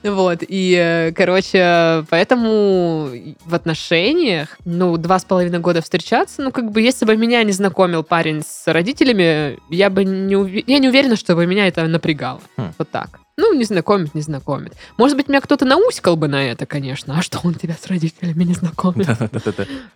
Вот, 0.03 0.39
и, 0.47 0.75
э, 0.77 1.11
короче, 1.11 2.05
поэтому 2.09 3.09
в 3.45 3.53
отношениях, 3.53 4.57
ну, 4.65 4.97
два 4.97 5.19
с 5.19 5.25
половиной 5.25 5.59
года 5.59 5.81
встречаться, 5.81 6.41
ну, 6.41 6.51
как 6.51 6.71
бы, 6.71 6.81
если 6.81 7.05
бы 7.05 7.15
меня 7.15 7.43
не 7.43 7.51
знакомил 7.51 8.03
парень 8.03 8.41
с 8.41 8.63
родителями, 8.71 9.59
я 9.69 9.89
бы 9.89 10.03
не, 10.03 10.35
уве- 10.35 10.63
я 10.65 10.79
не 10.79 10.89
уверена, 10.89 11.15
что 11.15 11.35
бы 11.35 11.45
меня 11.45 11.67
это 11.67 11.85
напрягало. 11.87 12.41
Хм. 12.57 12.73
Вот 12.77 12.89
так. 12.89 13.19
Ну, 13.41 13.53
не 13.55 13.63
знакомит, 13.63 14.13
не 14.13 14.21
знакомит. 14.21 14.73
Может 14.97 15.17
быть, 15.17 15.27
меня 15.27 15.41
кто-то 15.41 15.65
науськал 15.65 16.15
бы 16.15 16.27
на 16.27 16.43
это, 16.43 16.67
конечно. 16.67 17.15
А 17.17 17.23
что 17.23 17.39
он 17.43 17.55
тебя 17.55 17.73
с 17.73 17.87
родителями 17.87 18.43
не 18.43 18.53
знакомит? 18.53 19.07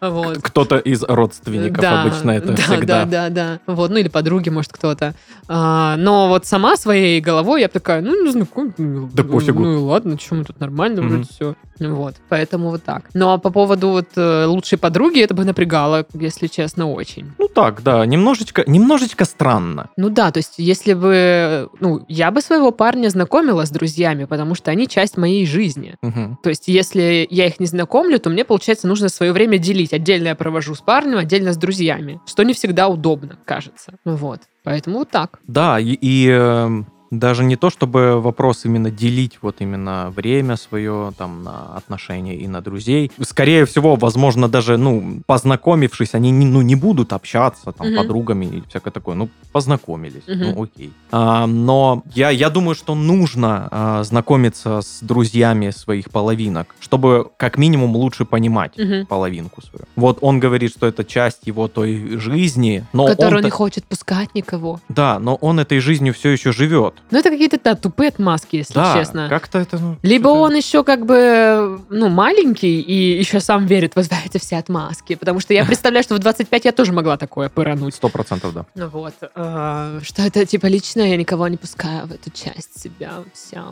Вот. 0.01 0.39
Кто-то 0.41 0.77
из 0.77 1.03
родственников 1.03 1.79
Да, 1.81 2.01
обычно 2.01 2.31
это 2.31 2.53
да, 2.53 2.55
всегда. 2.55 3.05
Да, 3.05 3.29
да, 3.29 3.59
да. 3.65 3.73
Вот, 3.73 3.91
ну 3.91 3.97
или 3.97 4.07
подруги, 4.07 4.49
может, 4.49 4.73
кто-то. 4.73 5.13
А, 5.47 5.95
но 5.97 6.27
вот 6.27 6.47
сама 6.47 6.75
своей 6.75 7.21
головой 7.21 7.61
я 7.61 7.67
такая, 7.67 8.01
ну, 8.01 8.23
не 8.25 8.31
знаком. 8.31 8.73
ну, 8.79 9.09
Да 9.13 9.23
ну, 9.23 9.33
пофигу. 9.33 9.59
Ну 9.63 9.73
и 9.73 9.77
ладно, 9.77 10.17
мы 10.31 10.43
тут 10.43 10.59
нормально 10.59 11.01
Мгм. 11.01 11.09
вроде 11.09 11.27
все. 11.29 11.55
Вот, 11.79 12.15
поэтому 12.29 12.69
вот 12.69 12.83
так. 12.83 13.03
Ну 13.13 13.31
а 13.31 13.37
по 13.37 13.49
поводу 13.51 13.89
вот 13.89 14.07
э, 14.15 14.45
лучшей 14.45 14.77
подруги, 14.77 15.19
это 15.21 15.33
бы 15.33 15.43
напрягало, 15.43 16.05
если 16.13 16.47
честно, 16.47 16.89
очень. 16.89 17.31
Ну 17.37 17.47
так, 17.49 17.83
да, 17.83 18.05
немножечко, 18.05 18.63
немножечко 18.65 19.25
странно. 19.25 19.89
Ну 19.97 20.09
да, 20.09 20.31
то 20.31 20.39
есть 20.39 20.53
если 20.57 20.93
бы, 20.93 21.69
ну, 21.81 22.05
я 22.07 22.31
бы 22.31 22.41
своего 22.41 22.71
парня 22.71 23.09
знакомила 23.09 23.34
с 23.41 23.69
друзьями, 23.69 24.25
потому 24.25 24.55
что 24.55 24.71
они 24.71 24.87
часть 24.87 25.17
моей 25.17 25.45
жизни. 25.45 25.95
Мгм. 26.01 26.37
То 26.41 26.49
есть, 26.49 26.67
если 26.67 27.27
я 27.29 27.47
их 27.47 27.59
не 27.59 27.65
знакомлю, 27.65 28.19
то 28.19 28.29
мне, 28.29 28.45
получается, 28.45 28.87
нужно 28.87 29.09
свое 29.09 29.31
время 29.31 29.57
делить. 29.57 29.93
Отдельно 29.93 30.29
я 30.29 30.35
провожу 30.35 30.75
с 30.75 30.81
парнем, 30.81 31.17
отдельно 31.17 31.53
с 31.53 31.57
друзьями. 31.57 32.19
Что 32.25 32.43
не 32.43 32.53
всегда 32.53 32.87
удобно, 32.87 33.37
кажется. 33.45 33.95
Вот. 34.05 34.41
Поэтому 34.63 34.99
вот 34.99 35.09
так. 35.09 35.39
Да, 35.47 35.79
и, 35.79 35.97
и, 35.99 36.27
эм, 36.29 36.87
даже 37.11 37.43
не 37.43 37.55
то, 37.55 37.69
чтобы 37.69 38.19
вопрос 38.21 38.65
именно 38.65 38.89
делить 38.91 39.39
вот 39.41 39.57
именно 39.59 40.11
время 40.15 40.55
свое 40.57 41.13
там 41.17 41.43
на 41.43 41.75
отношения 41.75 42.35
и 42.35 42.47
на 42.47 42.61
друзей. 42.61 43.11
Скорее 43.21 43.65
всего, 43.65 43.95
возможно, 43.95 44.47
даже, 44.49 44.77
ну, 44.77 45.21
познакомившись, 45.25 46.13
они 46.15 46.31
не, 46.31 46.45
ну, 46.45 46.61
не 46.61 46.75
будут 46.75 47.13
общаться 47.13 47.71
там 47.71 47.87
Мгм. 47.87 47.95
подругами 47.97 48.45
и 48.45 48.63
всякое 48.69 48.91
такое. 48.91 49.15
Ну, 49.15 49.29
познакомились, 49.51 50.23
Мгм. 50.27 50.39
ну, 50.39 50.63
окей. 50.63 50.91
А, 51.11 51.45
но 51.47 52.03
я, 52.13 52.29
я 52.29 52.49
думаю, 52.49 52.75
что 52.75 52.95
нужно 52.95 53.67
а, 53.71 54.03
знакомиться 54.03 54.81
с 54.81 54.99
друзьями 55.01 55.69
своих 55.71 56.09
половинок, 56.11 56.75
чтобы 56.79 57.29
как 57.37 57.57
минимум 57.57 57.95
лучше 57.95 58.25
понимать 58.25 58.77
Мгм. 58.77 59.05
половинку 59.05 59.61
свою. 59.61 59.85
Вот 59.95 60.17
он 60.21 60.39
говорит, 60.39 60.71
что 60.71 60.87
это 60.87 61.03
часть 61.03 61.47
его 61.47 61.67
той 61.67 62.17
жизни, 62.17 62.85
но 62.93 63.05
Который 63.07 63.37
он 63.39 63.43
не 63.43 63.49
хочет 63.49 63.85
пускать 63.85 64.33
никого. 64.35 64.79
да, 64.89 65.19
но 65.19 65.35
он 65.35 65.59
этой 65.59 65.79
жизнью 65.79 66.13
все 66.13 66.29
еще 66.29 66.51
живет. 66.51 66.94
Ну, 67.11 67.19
это 67.19 67.29
какие-то 67.29 67.59
да, 67.63 67.75
тупые 67.75 68.09
отмазки, 68.09 68.57
если 68.57 68.73
да, 68.73 68.93
честно. 68.97 69.29
как-то 69.29 69.59
это... 69.59 69.77
ну, 69.77 69.97
Либо 70.01 70.29
он 70.29 70.55
еще 70.55 70.83
как 70.83 71.05
бы, 71.05 71.79
ну, 71.89 72.09
маленький 72.09 72.81
и 72.81 73.17
еще 73.17 73.39
сам 73.39 73.65
верит 73.65 73.95
вот 73.95 74.05
в 74.05 74.25
эти 74.25 74.37
все 74.39 74.57
отмазки. 74.57 75.15
Потому 75.15 75.39
что 75.39 75.53
я 75.53 75.65
представляю, 75.67 76.03
что 76.03 76.15
в 76.15 76.19
25 76.19 76.65
я 76.65 76.71
тоже 76.71 76.93
могла 76.93 77.17
такое 77.17 77.49
пырануть. 77.49 77.95
Сто 77.95 78.09
процентов, 78.09 78.53
да. 78.53 78.65
Ну 78.75 78.87
Вот. 78.89 79.13
э, 79.21 79.99
Что 80.03 80.21
это, 80.23 80.45
типа, 80.45 80.65
личное, 80.65 81.09
я 81.09 81.17
никого 81.17 81.47
не 81.47 81.57
пускаю 81.57 82.07
в 82.07 82.11
эту 82.11 82.31
часть 82.31 82.81
себя. 82.81 83.23
Вся 83.33 83.65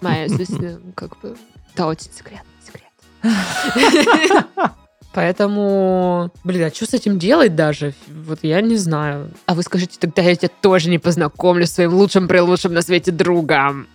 моя 0.00 0.28
жизнь, 0.36 0.64
э, 0.64 0.78
как 0.94 1.20
бы, 1.20 1.36
это 1.74 1.86
очень 1.86 2.10
секретный 2.12 2.46
секрет. 2.64 2.88
Поэтому, 5.14 6.30
блин, 6.44 6.64
а 6.64 6.74
что 6.74 6.86
с 6.86 6.94
этим 6.94 7.18
делать 7.18 7.54
даже? 7.54 7.94
Вот 8.26 8.38
я 8.42 8.60
не 8.60 8.76
знаю. 8.76 9.30
А 9.46 9.54
вы 9.54 9.62
скажите, 9.62 9.98
тогда 9.98 10.22
я 10.22 10.34
тебя 10.36 10.50
тоже 10.60 10.88
не 10.90 10.98
познакомлю 10.98 11.66
с 11.66 11.72
своим 11.72 11.94
лучшим-прелучшим 11.94 12.72
на 12.72 12.82
свете 12.82 13.10
другом. 13.12 13.86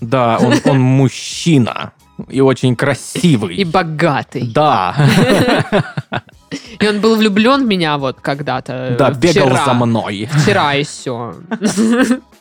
Да, 0.00 0.38
он, 0.40 0.54
он 0.64 0.80
мужчина 0.80 1.92
и 2.28 2.40
очень 2.40 2.76
красивый. 2.76 3.56
И 3.56 3.64
богатый. 3.64 4.50
Да, 4.54 4.94
И 6.80 6.86
он 6.86 7.00
был 7.00 7.16
влюблен 7.16 7.64
в 7.64 7.66
меня 7.66 7.98
вот 7.98 8.20
когда-то. 8.20 8.72
э, 8.92 8.96
да, 8.96 9.10
бегал 9.10 9.48
вчера. 9.48 9.64
за 9.64 9.74
мной. 9.74 10.28
Вчера 10.32 10.74
и 10.74 10.84
все. 10.84 11.34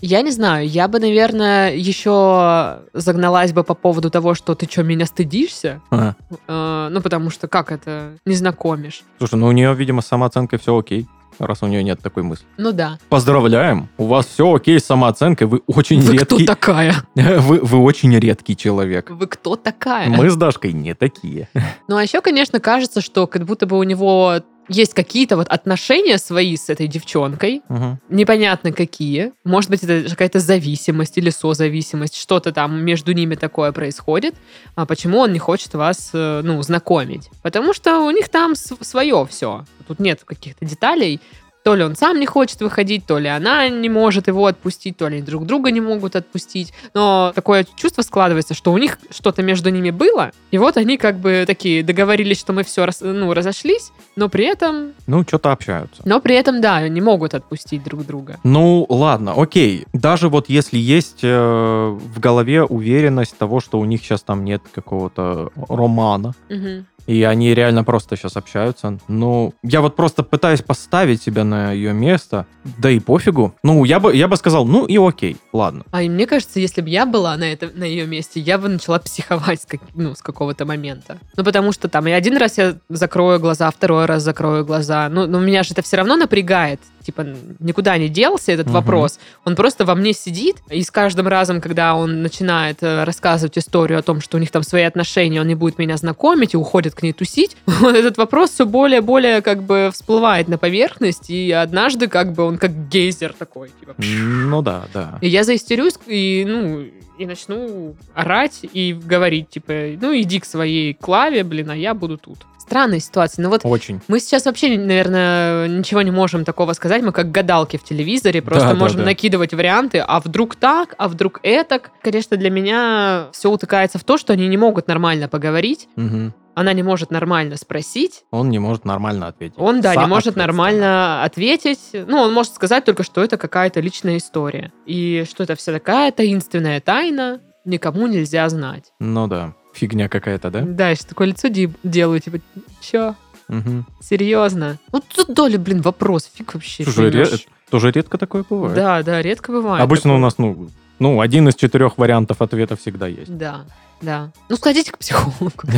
Я 0.00 0.22
не 0.22 0.30
знаю, 0.30 0.68
я 0.68 0.88
бы, 0.88 1.00
наверное, 1.00 1.74
еще 1.74 2.80
загналась 2.92 3.52
бы 3.52 3.64
по 3.64 3.74
поводу 3.74 4.10
того, 4.10 4.34
что 4.34 4.54
ты 4.54 4.66
что, 4.70 4.82
меня 4.82 5.06
стыдишься? 5.06 5.80
А, 5.90 6.14
Э, 6.48 6.88
ну, 6.90 7.00
потому 7.00 7.30
что 7.30 7.48
как 7.48 7.72
это? 7.72 8.12
Не 8.26 8.34
знакомишь. 8.34 9.02
Слушай, 9.18 9.36
ну 9.36 9.46
у 9.46 9.52
нее, 9.52 9.74
видимо, 9.74 10.02
с 10.02 10.06
самооценкой 10.06 10.58
все 10.58 10.76
окей, 10.78 11.06
раз 11.38 11.62
у 11.62 11.66
нее 11.66 11.82
нет 11.82 12.00
такой 12.02 12.22
мысли. 12.22 12.44
Ну 12.58 12.72
да. 12.72 12.98
Поздравляем, 13.08 13.88
у 13.98 14.06
вас 14.06 14.26
все 14.26 14.52
окей 14.54 14.78
с 14.80 14.84
самооценкой, 14.84 15.46
вы 15.46 15.62
очень 15.66 16.00
Вы 16.00 16.16
кто 16.18 16.36
редкий... 16.36 16.46
такая? 16.46 16.94
Вы, 17.14 17.60
вы 17.60 17.78
очень 17.78 18.14
редкий 18.18 18.56
человек. 18.56 19.10
Вы 19.10 19.26
кто 19.26 19.56
такая? 19.56 20.08
Мы 20.08 20.30
с 20.30 20.36
Дашкой 20.36 20.72
не 20.72 20.94
такие. 20.94 21.48
Ну, 21.88 21.96
а 21.96 22.02
еще, 22.02 22.20
конечно, 22.20 22.60
кажется, 22.60 23.00
что 23.00 23.26
как 23.26 23.44
будто 23.44 23.66
бы 23.66 23.78
у 23.78 23.82
него 23.82 24.40
есть 24.68 24.94
какие-то 24.94 25.36
вот 25.36 25.48
отношения 25.48 26.18
свои 26.18 26.56
с 26.56 26.68
этой 26.68 26.86
девчонкой, 26.88 27.62
Мгм. 27.68 28.00
непонятно 28.08 28.72
какие. 28.72 29.32
Может 29.44 29.70
быть, 29.70 29.82
это 29.84 30.08
какая-то 30.10 30.40
зависимость 30.40 31.18
или 31.18 31.30
созависимость, 31.30 32.16
что-то 32.16 32.52
там 32.52 32.84
между 32.84 33.12
ними 33.12 33.34
такое 33.36 33.72
происходит. 33.72 34.34
А 34.74 34.86
почему 34.86 35.18
он 35.18 35.32
не 35.32 35.38
хочет 35.38 35.74
вас, 35.74 36.10
э, 36.12 36.40
ну, 36.42 36.60
знакомить? 36.62 37.28
Потому 37.42 37.72
что 37.74 38.00
у 38.00 38.10
них 38.10 38.28
там 38.28 38.54
свое 38.54 39.26
все. 39.30 39.64
Тут 39.86 40.00
нет 40.00 40.22
каких-то 40.24 40.64
деталей. 40.64 41.20
То 41.66 41.74
ли 41.74 41.82
он 41.82 41.96
сам 41.96 42.20
не 42.20 42.26
хочет 42.26 42.60
выходить, 42.60 43.06
то 43.06 43.18
ли 43.18 43.26
она 43.28 43.68
не 43.68 43.88
может 43.88 44.28
его 44.28 44.46
отпустить, 44.46 44.96
то 44.96 45.08
ли 45.08 45.16
они 45.16 45.24
друг 45.26 45.46
друга 45.46 45.72
не 45.72 45.80
могут 45.80 46.14
отпустить. 46.14 46.72
Но 46.94 47.32
такое 47.34 47.66
чувство 47.74 48.02
складывается, 48.02 48.54
что 48.54 48.72
у 48.72 48.78
них 48.78 48.98
что-то 49.10 49.42
между 49.42 49.70
ними 49.70 49.90
было, 49.90 50.30
и 50.52 50.58
вот 50.58 50.76
они 50.76 50.96
как 50.96 51.18
бы 51.18 51.42
такие 51.44 51.82
договорились, 51.82 52.38
что 52.38 52.52
мы 52.52 52.62
все 52.62 52.86
ну, 53.00 53.34
разошлись, 53.34 53.90
но 54.14 54.28
при 54.28 54.44
этом, 54.44 54.92
Ну, 55.08 55.24
что-то 55.24 55.50
общаются. 55.50 56.02
но 56.04 56.20
при 56.20 56.36
этом, 56.36 56.60
да, 56.60 56.86
не 56.88 57.00
могут 57.00 57.34
отпустить 57.34 57.82
друг 57.82 58.06
друга. 58.06 58.38
Ну, 58.44 58.86
ладно, 58.88 59.32
окей. 59.36 59.86
Даже 59.92 60.28
вот 60.28 60.48
если 60.48 60.78
есть 60.78 61.24
э, 61.24 61.98
в 62.14 62.20
голове 62.20 62.62
уверенность 62.62 63.36
того, 63.36 63.58
что 63.58 63.80
у 63.80 63.84
них 63.84 64.02
сейчас 64.02 64.22
там 64.22 64.44
нет 64.44 64.62
какого-то 64.72 65.50
романа, 65.68 66.32
Мгм. 66.48 66.86
и 67.08 67.22
они 67.24 67.54
реально 67.54 67.82
просто 67.84 68.16
сейчас 68.16 68.36
общаются. 68.36 68.98
Ну, 69.08 69.52
я 69.62 69.80
вот 69.80 69.96
просто 69.96 70.22
пытаюсь 70.22 70.62
поставить 70.62 71.22
себя 71.22 71.44
на 71.44 71.55
ее 71.72 71.92
место, 71.92 72.46
да 72.78 72.90
и 72.90 72.98
пофигу. 73.00 73.54
Ну, 73.62 73.84
я 73.84 74.00
бы, 74.00 74.14
я 74.14 74.28
бы 74.28 74.36
сказал, 74.36 74.66
ну 74.66 74.86
и 74.86 74.96
окей, 74.98 75.36
ладно. 75.52 75.84
А 75.90 76.02
и 76.02 76.08
мне 76.08 76.26
кажется, 76.26 76.60
если 76.60 76.80
бы 76.80 76.88
я 76.88 77.06
была 77.06 77.36
на, 77.36 77.44
это, 77.44 77.70
на 77.74 77.84
ее 77.84 78.06
месте, 78.06 78.40
я 78.40 78.58
бы 78.58 78.68
начала 78.68 78.98
психовать 78.98 79.62
с, 79.62 79.66
как- 79.66 79.80
ну, 79.94 80.14
с 80.14 80.22
какого-то 80.22 80.64
момента. 80.64 81.18
Ну, 81.36 81.44
потому 81.44 81.72
что 81.72 81.88
там 81.88 82.06
и 82.06 82.10
один 82.10 82.36
раз 82.36 82.58
я 82.58 82.76
закрою 82.88 83.40
глаза, 83.40 83.70
второй 83.70 84.06
раз 84.06 84.22
закрою 84.22 84.64
глаза. 84.64 85.08
Ну, 85.08 85.26
но 85.26 85.40
меня 85.40 85.62
же 85.62 85.72
это 85.72 85.82
все 85.82 85.96
равно 85.96 86.16
напрягает. 86.16 86.80
Типа, 87.06 87.24
никуда 87.60 87.96
не 87.98 88.08
делся 88.08 88.50
этот 88.50 88.66
Мгм. 88.66 88.74
вопрос. 88.74 89.20
Он 89.44 89.54
просто 89.54 89.84
во 89.84 89.94
мне 89.94 90.12
сидит, 90.12 90.56
и 90.70 90.82
с 90.82 90.90
каждым 90.90 91.28
разом, 91.28 91.60
когда 91.60 91.94
он 91.94 92.20
начинает 92.20 92.82
э, 92.82 93.04
рассказывать 93.04 93.56
историю 93.56 94.00
о 94.00 94.02
том, 94.02 94.20
что 94.20 94.38
у 94.38 94.40
них 94.40 94.50
там 94.50 94.64
свои 94.64 94.82
отношения, 94.82 95.40
он 95.40 95.46
не 95.46 95.54
будет 95.54 95.78
меня 95.78 95.96
знакомить 95.96 96.54
и 96.54 96.56
уходит 96.56 96.96
к 96.96 97.02
ней 97.04 97.12
тусить, 97.12 97.56
вот 97.66 97.94
этот 97.94 98.16
вопрос 98.18 98.50
все 98.50 98.66
более-более 98.66 99.40
как 99.40 99.62
бы 99.62 99.90
всплывает 99.92 100.48
на 100.48 100.58
поверхность, 100.58 101.30
и 101.30 101.52
однажды 101.52 102.08
как 102.08 102.32
бы 102.32 102.42
он 102.42 102.58
как 102.58 102.88
гейзер 102.88 103.34
такой, 103.38 103.70
типа, 103.78 103.94
Ну 103.98 104.62
да, 104.62 104.86
да. 104.92 105.18
и 105.20 105.28
я 105.28 105.44
заистерюсь 105.44 105.94
и, 106.08 106.44
ну, 106.44 106.86
и 107.18 107.24
начну 107.24 107.94
орать 108.14 108.60
и 108.72 108.92
говорить, 108.92 109.48
типа, 109.50 109.72
ну, 110.00 110.12
иди 110.18 110.40
к 110.40 110.44
своей 110.44 110.92
клаве, 110.92 111.44
блин, 111.44 111.70
а 111.70 111.76
я 111.76 111.94
буду 111.94 112.18
тут. 112.18 112.38
Странная 112.66 112.98
ситуация. 113.00 113.42
Ну 113.42 113.50
вот 113.50 113.60
Очень. 113.64 114.00
мы 114.08 114.18
сейчас 114.20 114.44
вообще, 114.44 114.76
наверное, 114.76 115.68
ничего 115.68 116.02
не 116.02 116.10
можем 116.10 116.44
такого 116.44 116.72
сказать. 116.72 117.02
Мы 117.02 117.12
как 117.12 117.30
гадалки 117.30 117.76
в 117.76 117.84
телевизоре, 117.84 118.42
просто 118.42 118.68
Да, 118.68 118.72
да, 118.74 118.78
можем 118.78 118.98
да. 118.98 119.04
накидывать 119.06 119.54
варианты, 119.54 119.98
а 120.06 120.18
вдруг 120.20 120.56
так, 120.56 120.94
а 120.98 121.08
вдруг 121.08 121.38
этак. 121.42 121.90
Конечно, 122.02 122.36
для 122.36 122.50
меня 122.50 123.28
все 123.32 123.50
утыкается 123.50 123.98
в 123.98 124.04
то, 124.04 124.18
что 124.18 124.32
они 124.32 124.48
не 124.48 124.56
могут 124.56 124.88
нормально 124.88 125.28
поговорить, 125.28 125.88
Мгм. 125.96 126.34
она 126.56 126.72
не 126.72 126.82
может 126.82 127.10
нормально 127.12 127.56
спросить, 127.56 128.24
Он 128.32 128.50
не 128.50 128.58
может 128.58 128.84
нормально 128.84 129.28
ответить. 129.28 129.54
он, 129.58 129.80
да, 129.80 129.94
не 129.94 130.06
может 130.06 130.34
нормально 130.36 131.22
ответить. 131.22 131.78
Ну, 131.92 132.18
он 132.18 132.32
может 132.34 132.54
сказать 132.54 132.84
только, 132.84 133.04
что 133.04 133.22
это 133.22 133.36
какая-то 133.36 133.80
личная 133.80 134.16
история. 134.16 134.72
И 134.86 135.24
что 135.28 135.44
это 135.44 135.54
вся 135.54 135.72
такая 135.72 136.10
таинственная 136.12 136.80
тайна, 136.80 137.40
никому 137.64 138.06
нельзя 138.06 138.48
знать. 138.48 138.84
Ну 139.00 139.26
да. 139.28 139.54
Фигня 139.76 140.08
какая-то, 140.08 140.50
да? 140.50 140.62
Да, 140.62 140.94
сейчас 140.94 141.04
такое 141.06 141.28
лицо 141.28 141.48
делаю, 141.82 142.20
типа, 142.20 142.38
чё? 142.80 143.14
Мгм. 143.48 143.86
Серьезно? 144.00 144.78
Вот 144.90 145.04
тут 145.14 145.34
доля, 145.34 145.58
блин, 145.58 145.82
вопрос. 145.82 146.30
Фиг 146.34 146.54
вообще. 146.54 146.82
Слушай, 146.84 147.10
поймёшь. 147.12 147.30
ре- 147.32 147.38
тоже 147.70 147.90
редко 147.92 148.16
такое 148.18 148.44
бывает. 148.48 148.74
Да, 148.74 149.02
да, 149.02 149.20
редко 149.22 149.52
бывает. 149.52 149.82
Обычно 149.82 150.02
такое. 150.10 150.16
у 150.16 150.20
нас, 150.20 150.38
ну, 150.38 150.68
ну, 150.98 151.20
один 151.20 151.48
из 151.48 151.54
четырех 151.54 151.98
вариантов 151.98 152.40
ответа 152.42 152.74
всегда 152.76 153.06
есть. 153.06 153.36
Да, 153.36 153.66
да. 154.00 154.32
Ну, 154.48 154.56
сходите 154.56 154.90
к 154.92 154.98
психологу. 154.98 155.52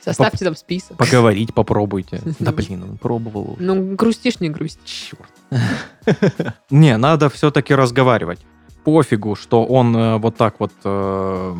Составьте 0.00 0.44
там 0.44 0.56
список. 0.56 0.96
Поговорить 0.96 1.54
попробуйте. 1.54 2.20
Да 2.38 2.52
блин, 2.52 2.82
он 2.82 2.96
пробовал. 2.98 3.56
Ну, 3.58 3.94
грустишь, 3.94 4.40
не 4.40 4.50
грусть. 4.50 4.78
Черт. 4.84 5.30
Не, 6.70 6.96
надо 6.96 7.30
все-таки 7.30 7.74
разговаривать. 7.74 8.40
Пофигу, 8.84 9.34
что 9.34 9.64
он 9.64 9.96
э, 9.96 10.18
вот 10.18 10.36
так 10.36 10.60
вот 10.60 10.72
э, 10.84 11.54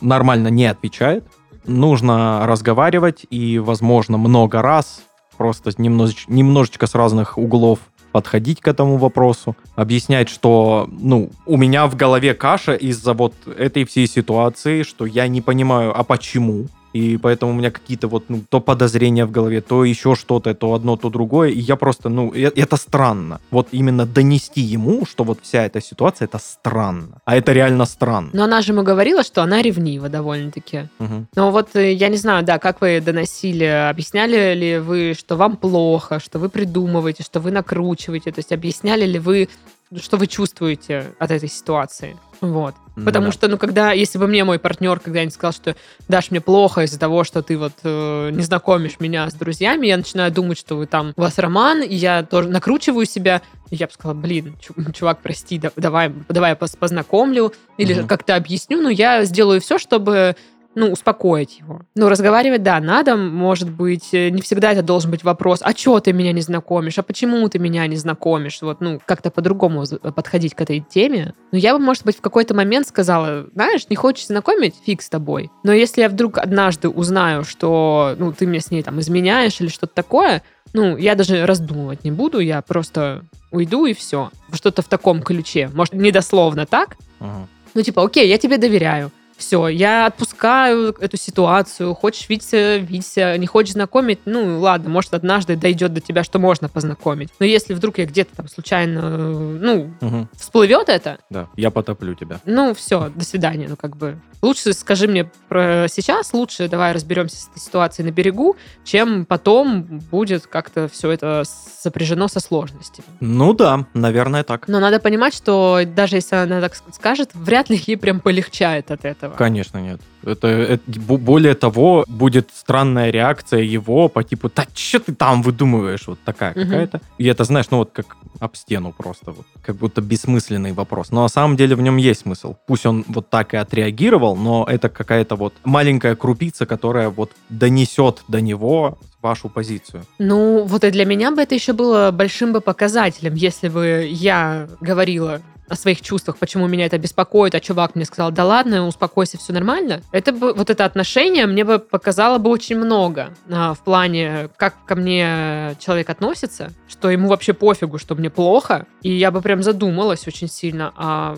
нормально 0.00 0.48
не 0.48 0.66
отвечает. 0.66 1.24
Нужно 1.66 2.46
разговаривать 2.46 3.26
и, 3.30 3.58
возможно, 3.58 4.18
много 4.18 4.62
раз, 4.62 5.02
просто 5.36 5.70
немножеч- 5.70 6.24
немножечко 6.28 6.86
с 6.86 6.94
разных 6.94 7.38
углов 7.38 7.78
подходить 8.12 8.60
к 8.60 8.68
этому 8.68 8.96
вопросу, 8.96 9.56
объяснять, 9.76 10.28
что, 10.28 10.88
ну, 10.90 11.30
у 11.46 11.56
меня 11.56 11.86
в 11.86 11.96
голове 11.96 12.34
каша 12.34 12.74
из-за 12.74 13.14
вот 13.14 13.34
этой 13.46 13.84
всей 13.84 14.06
ситуации, 14.06 14.82
что 14.82 15.06
я 15.06 15.28
не 15.28 15.40
понимаю, 15.40 15.98
а 15.98 16.02
почему, 16.02 16.66
и 16.92 17.16
поэтому 17.16 17.52
у 17.52 17.54
меня 17.54 17.70
какие-то 17.70 18.08
вот, 18.08 18.24
ну, 18.28 18.42
то 18.48 18.60
подозрения 18.60 19.24
в 19.24 19.30
голове, 19.30 19.60
то 19.60 19.84
еще 19.84 20.14
что-то, 20.14 20.54
то 20.54 20.74
одно, 20.74 20.96
то 20.96 21.08
другое, 21.10 21.50
и 21.50 21.60
я 21.60 21.76
просто, 21.76 22.08
ну, 22.08 22.32
э- 22.34 22.52
это 22.56 22.76
странно. 22.76 23.40
Вот 23.50 23.68
именно 23.72 24.06
донести 24.06 24.60
ему, 24.60 25.06
что 25.06 25.24
вот 25.24 25.38
вся 25.42 25.64
эта 25.64 25.80
ситуация, 25.80 26.26
это 26.26 26.38
странно. 26.38 27.20
А 27.24 27.36
это 27.36 27.52
реально 27.52 27.84
странно. 27.86 28.30
Но 28.32 28.44
она 28.44 28.62
же 28.62 28.72
ему 28.72 28.82
говорила, 28.82 29.22
что 29.22 29.42
она 29.42 29.62
ревнива 29.62 30.08
довольно-таки. 30.08 30.88
Мгм. 30.98 31.26
Но 31.36 31.50
вот 31.50 31.76
э, 31.76 31.92
я 31.92 32.08
не 32.08 32.16
знаю, 32.16 32.44
да, 32.44 32.58
как 32.58 32.80
вы 32.80 33.00
доносили, 33.00 33.64
объясняли 33.64 34.54
ли 34.54 34.78
вы, 34.78 35.14
что 35.18 35.36
вам 35.36 35.56
плохо, 35.56 36.18
что 36.18 36.38
вы 36.38 36.48
придумываете, 36.48 37.22
что 37.22 37.40
вы 37.40 37.50
накручиваете, 37.50 38.32
то 38.32 38.40
есть 38.40 38.52
объясняли 38.52 39.04
ли 39.06 39.18
вы, 39.18 39.48
что 39.96 40.16
вы 40.16 40.26
чувствуете 40.26 41.12
от 41.18 41.30
этой 41.30 41.48
ситуации? 41.48 42.16
Вот. 42.40 42.74
Потому 43.04 43.26
Да. 43.26 43.32
что, 43.32 43.48
ну, 43.48 43.56
когда, 43.58 43.92
если 43.92 44.18
бы 44.18 44.26
мне 44.26 44.44
мой 44.44 44.58
партнер 44.58 44.98
когда-нибудь 44.98 45.34
сказал, 45.34 45.52
что 45.52 45.76
Даш, 46.08 46.30
мне 46.30 46.40
плохо 46.40 46.82
из-за 46.82 46.98
того, 46.98 47.24
что 47.24 47.42
ты 47.42 47.56
вот 47.56 47.72
э, 47.82 48.30
не 48.32 48.42
знакомишь 48.42 48.98
меня 49.00 49.28
с 49.30 49.34
друзьями, 49.34 49.86
я 49.86 49.96
начинаю 49.96 50.30
думать, 50.32 50.58
что 50.58 50.76
вы 50.76 50.86
там, 50.86 51.12
у 51.16 51.20
вас 51.20 51.38
роман, 51.38 51.82
и 51.82 51.94
я 51.94 52.22
тоже 52.22 52.48
накручиваю 52.48 53.06
себя, 53.06 53.42
и 53.70 53.76
я 53.76 53.86
бы 53.86 53.92
сказала, 53.92 54.14
блин, 54.18 54.56
чу- 54.60 54.74
чувак, 54.92 55.20
прости, 55.22 55.58
да- 55.58 55.72
давай, 55.76 56.12
давай 56.28 56.50
я 56.50 56.56
познакомлю, 56.56 57.52
или 57.78 57.94
Мгм. 57.94 58.06
как-то 58.08 58.36
объясню, 58.36 58.80
но 58.82 58.90
я 58.90 59.24
сделаю 59.24 59.60
все, 59.60 59.78
чтобы 59.78 60.34
ну, 60.74 60.90
успокоить 60.92 61.58
его. 61.58 61.80
Ну, 61.96 62.08
разговаривать, 62.08 62.62
да, 62.62 62.78
надо, 62.80 63.16
может 63.16 63.68
быть, 63.70 64.10
э, 64.14 64.28
не 64.30 64.40
всегда 64.40 64.70
это 64.72 64.82
должен 64.82 65.10
быть 65.10 65.24
вопрос, 65.24 65.60
а 65.62 65.74
чё 65.74 65.98
ты 66.00 66.12
меня 66.12 66.32
не 66.32 66.40
знакомишь, 66.42 66.98
а 66.98 67.02
почему 67.02 67.48
ты 67.48 67.58
меня 67.58 67.86
не 67.88 67.96
знакомишь, 67.96 68.62
вот, 68.62 68.80
ну, 68.80 69.00
как-то 69.04 69.30
по-другому 69.30 69.84
з- 69.84 69.98
подходить 69.98 70.54
к 70.54 70.60
этой 70.60 70.80
теме. 70.80 71.34
Но 71.50 71.58
я 71.58 71.76
бы, 71.76 71.82
может 71.84 72.04
быть, 72.04 72.16
в 72.16 72.20
какой-то 72.20 72.54
момент 72.54 72.86
сказала, 72.86 73.46
знаешь, 73.52 73.86
не 73.90 73.96
хочешь 73.96 74.26
знакомить, 74.26 74.74
фиг 74.86 75.02
с 75.02 75.08
тобой. 75.08 75.50
Но 75.64 75.72
если 75.72 76.02
я 76.02 76.08
вдруг 76.08 76.38
однажды 76.38 76.88
узнаю, 76.88 77.42
что, 77.44 78.14
ну, 78.18 78.32
ты 78.32 78.46
мне 78.46 78.60
с 78.60 78.70
ней 78.70 78.82
там 78.82 79.00
изменяешь 79.00 79.60
или 79.60 79.68
что-то 79.68 79.94
такое, 79.94 80.42
ну, 80.72 80.96
я 80.96 81.16
даже 81.16 81.46
раздумывать 81.46 82.04
не 82.04 82.12
буду, 82.12 82.38
я 82.38 82.62
просто 82.62 83.24
уйду 83.50 83.86
и 83.86 83.92
все. 83.92 84.30
Что-то 84.52 84.82
в 84.82 84.86
таком 84.86 85.20
ключе. 85.20 85.68
Может, 85.74 85.94
недословно 85.94 86.64
так, 86.64 86.96
Мгм. 87.18 87.48
ну, 87.74 87.82
типа, 87.82 88.04
окей, 88.04 88.28
я 88.28 88.38
тебе 88.38 88.56
доверяю. 88.56 89.10
Все, 89.40 89.68
я 89.68 90.04
отпускаю 90.04 90.94
эту 91.00 91.16
ситуацию. 91.16 91.94
Хочешь 91.94 92.28
видеться, 92.28 92.76
видеться. 92.76 93.38
Не 93.38 93.46
хочешь 93.46 93.72
знакомить, 93.72 94.18
ну, 94.26 94.60
ладно, 94.60 94.90
может, 94.90 95.14
однажды 95.14 95.56
дойдет 95.56 95.94
до 95.94 96.02
тебя, 96.02 96.24
что 96.24 96.38
можно 96.38 96.68
познакомить. 96.68 97.30
Но 97.38 97.46
если 97.46 97.72
вдруг 97.72 97.96
я 97.96 98.04
где-то 98.04 98.36
там 98.36 98.48
случайно, 98.48 99.00
ну, 99.18 99.94
Мгм. 100.02 100.28
всплывет 100.36 100.90
это, 100.90 101.18
Да, 101.30 101.48
я 101.56 101.70
потоплю 101.70 102.14
тебя. 102.14 102.38
ну, 102.44 102.74
все, 102.74 103.10
до 103.14 103.24
свидания, 103.24 103.66
ну, 103.66 103.76
как 103.76 103.96
бы. 103.96 104.20
Лучше 104.42 104.72
скажи 104.74 105.06
мне 105.08 105.30
про 105.48 105.86
сейчас, 105.90 106.32
лучше 106.34 106.68
давай 106.68 106.92
разберемся 106.92 107.36
с 107.36 107.48
этой 107.48 107.60
ситуацией 107.60 108.08
на 108.08 108.12
берегу, 108.12 108.56
чем 108.84 109.24
потом 109.26 109.82
будет 110.10 110.46
как-то 110.46 110.88
все 110.88 111.10
это 111.10 111.44
сопряжено 111.80 112.28
со 112.28 112.40
сложностями. 112.40 113.06
Ну 113.20 113.52
да, 113.54 113.86
наверное, 113.94 114.42
так. 114.44 114.68
Но 114.68 114.80
надо 114.80 114.98
понимать, 115.00 115.34
что 115.34 115.80
даже 115.86 116.16
если 116.16 116.36
она 116.36 116.60
так 116.60 116.74
скажет, 116.92 117.30
вряд 117.34 117.70
ли 117.70 117.82
ей 117.86 117.96
прям 117.96 118.20
полегчает 118.20 118.90
от 118.90 119.04
этого. 119.04 119.29
Конечно, 119.36 119.78
нет. 119.78 120.00
Это, 120.24 120.48
это- 120.48 121.00
бо- 121.00 121.16
более 121.18 121.54
того, 121.54 122.04
будет 122.08 122.50
странная 122.54 123.10
реакция 123.10 123.60
его 123.62 124.08
по 124.08 124.22
типу, 124.22 124.50
да 124.54 124.66
что 124.74 124.98
ты 125.00 125.14
там 125.14 125.42
выдумываешь? 125.42 126.06
Вот 126.06 126.18
такая 126.24 126.52
Мгм. 126.54 126.64
какая-то. 126.64 127.00
И 127.18 127.26
это, 127.26 127.44
знаешь, 127.44 127.66
ну 127.70 127.78
вот 127.78 127.90
как 127.92 128.16
об 128.38 128.54
стену 128.56 128.92
просто. 128.96 129.32
Вот, 129.32 129.46
как 129.62 129.76
будто 129.76 130.00
бессмысленный 130.00 130.72
вопрос. 130.72 131.10
Но 131.10 131.22
на 131.22 131.28
самом 131.28 131.56
деле 131.56 131.74
в 131.76 131.80
нем 131.82 131.96
есть 131.96 132.20
смысл. 132.22 132.54
Пусть 132.66 132.86
он 132.86 133.04
вот 133.08 133.28
так 133.30 133.54
и 133.54 133.56
отреагировал, 133.56 134.36
но 134.36 134.66
это 134.68 134.88
какая-то 134.88 135.36
вот 135.36 135.54
маленькая 135.64 136.14
крупица, 136.16 136.66
которая 136.66 137.08
вот 137.10 137.30
донесет 137.48 138.22
до 138.28 138.40
него 138.40 138.98
вашу 139.22 139.48
позицию. 139.50 140.04
Ну, 140.18 140.64
вот 140.64 140.84
и 140.84 140.90
для 140.90 141.04
меня 141.04 141.30
бы 141.30 141.42
это 141.42 141.54
еще 141.54 141.72
было 141.74 142.10
большим 142.10 142.52
бы 142.52 142.60
показателем, 142.62 143.34
если 143.34 143.68
бы 143.68 144.08
я 144.10 144.66
говорила 144.80 145.40
о 145.70 145.76
своих 145.76 146.02
чувствах, 146.02 146.36
почему 146.36 146.66
меня 146.66 146.86
это 146.86 146.98
беспокоит, 146.98 147.54
а 147.54 147.60
чувак 147.60 147.94
мне 147.94 148.04
сказал, 148.04 148.30
да 148.32 148.44
ладно, 148.44 148.86
успокойся, 148.86 149.38
все 149.38 149.52
нормально. 149.52 150.02
Это 150.12 150.32
бы, 150.32 150.52
вот 150.52 150.68
это 150.68 150.84
отношение 150.84 151.46
мне 151.46 151.64
бы 151.64 151.78
показало 151.78 152.38
бы 152.38 152.50
очень 152.50 152.76
много 152.76 153.30
а, 153.50 153.74
в 153.74 153.78
плане, 153.84 154.48
как 154.56 154.74
ко 154.84 154.96
мне 154.96 155.76
человек 155.78 156.10
относится, 156.10 156.72
что 156.88 157.08
ему 157.10 157.28
вообще 157.28 157.52
пофигу, 157.54 157.98
что 157.98 158.14
мне 158.16 158.30
плохо, 158.30 158.86
и 159.02 159.10
я 159.12 159.30
бы 159.30 159.40
прям 159.40 159.62
задумалась 159.62 160.26
очень 160.26 160.48
сильно, 160.48 160.92
а 160.96 161.36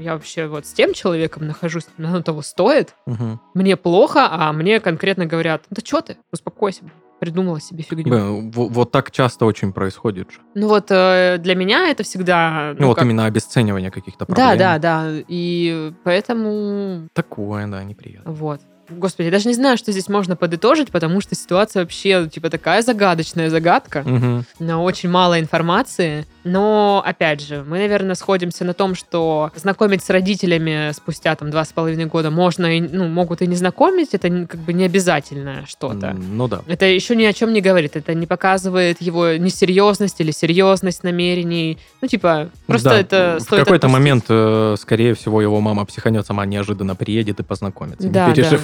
я 0.00 0.12
вообще 0.14 0.46
вот 0.46 0.66
с 0.66 0.72
тем 0.72 0.92
человеком 0.92 1.46
нахожусь, 1.46 1.86
оно 1.98 2.22
того 2.22 2.42
стоит, 2.42 2.94
Мгм. 3.06 3.40
мне 3.54 3.76
плохо, 3.76 4.28
а 4.30 4.52
мне 4.52 4.80
конкретно 4.80 5.26
говорят, 5.26 5.62
да 5.70 5.80
что 5.84 6.02
ты, 6.02 6.18
успокойся, 6.30 6.82
придумала 7.18 7.60
себе 7.60 7.82
фигню. 7.82 8.04
Блин, 8.10 8.50
во- 8.50 8.68
вот 8.68 8.92
так 8.92 9.10
часто 9.10 9.46
очень 9.46 9.72
происходит 9.72 10.30
же. 10.30 10.38
Ну 10.54 10.68
вот 10.68 10.86
э, 10.90 11.38
для 11.38 11.54
меня 11.54 11.88
это 11.90 12.02
всегда... 12.02 12.74
Ну, 12.78 12.88
вот 12.88 12.96
как- 12.96 13.04
именно 13.04 13.26
обесценивание 13.26 13.90
каких-то 13.90 14.26
проблем. 14.26 14.58
Да, 14.58 14.78
да, 14.78 14.78
да. 14.78 15.22
И 15.28 15.92
поэтому 16.04 17.08
Такое, 17.12 17.66
да, 17.66 17.82
неприятно. 17.84 18.30
вот. 18.30 18.60
Господи, 18.88 19.26
я 19.26 19.32
даже 19.32 19.48
не 19.48 19.54
знаю, 19.54 19.76
что 19.76 19.90
здесь 19.90 20.08
можно 20.08 20.36
подытожить, 20.36 20.92
потому 20.92 21.20
что 21.20 21.34
ситуация 21.34 21.82
вообще, 21.82 22.28
типа, 22.32 22.50
такая 22.50 22.82
загадочная 22.82 23.50
загадка. 23.50 24.02
Мгм. 24.06 24.44
на 24.60 24.80
очень 24.80 25.08
мало 25.10 25.40
информации. 25.40 26.24
Но, 26.46 27.02
опять 27.04 27.40
же, 27.42 27.64
мы, 27.66 27.78
наверное, 27.78 28.14
сходимся 28.14 28.64
на 28.64 28.72
том, 28.72 28.94
что 28.94 29.50
знакомить 29.56 30.02
с 30.04 30.10
родителями 30.10 30.92
спустя 30.92 31.34
там 31.34 31.50
два 31.50 31.64
с 31.64 31.72
половиной 31.72 32.06
года 32.06 32.30
можно, 32.30 32.78
и, 32.78 32.80
ну, 32.80 33.08
могут 33.08 33.42
и 33.42 33.48
не 33.48 33.56
знакомить, 33.56 34.14
это 34.14 34.28
как 34.46 34.60
бы 34.60 34.72
не 34.72 34.84
обязательное 34.84 35.66
что-то. 35.66 36.16
Ну 36.16 36.46
да. 36.46 36.62
Это 36.68 36.86
еще 36.86 37.16
ни 37.16 37.24
о 37.24 37.32
чем 37.32 37.52
не 37.52 37.60
говорит. 37.60 37.96
Это 37.96 38.14
не 38.14 38.26
показывает 38.26 39.02
его 39.02 39.32
несерьезность 39.32 40.20
или 40.20 40.30
серьезность 40.30 41.02
намерений. 41.02 41.78
Ну, 42.00 42.06
типа, 42.06 42.50
просто 42.66 42.90
Да, 42.90 42.98
это 43.00 43.36
в 43.40 43.42
стоит 43.42 43.64
какой-то 43.64 43.88
отпустить. 43.88 43.92
момент, 43.92 44.24
э, 44.28 44.76
скорее 44.78 45.14
всего, 45.14 45.42
его 45.42 45.60
мама 45.60 45.84
психанет 45.84 46.26
сама 46.26 46.46
неожиданно 46.46 46.94
приедет 46.94 47.40
и 47.40 47.42
познакомится. 47.42 48.08
Да, 48.08 48.28
не 48.28 48.42
да. 48.42 48.60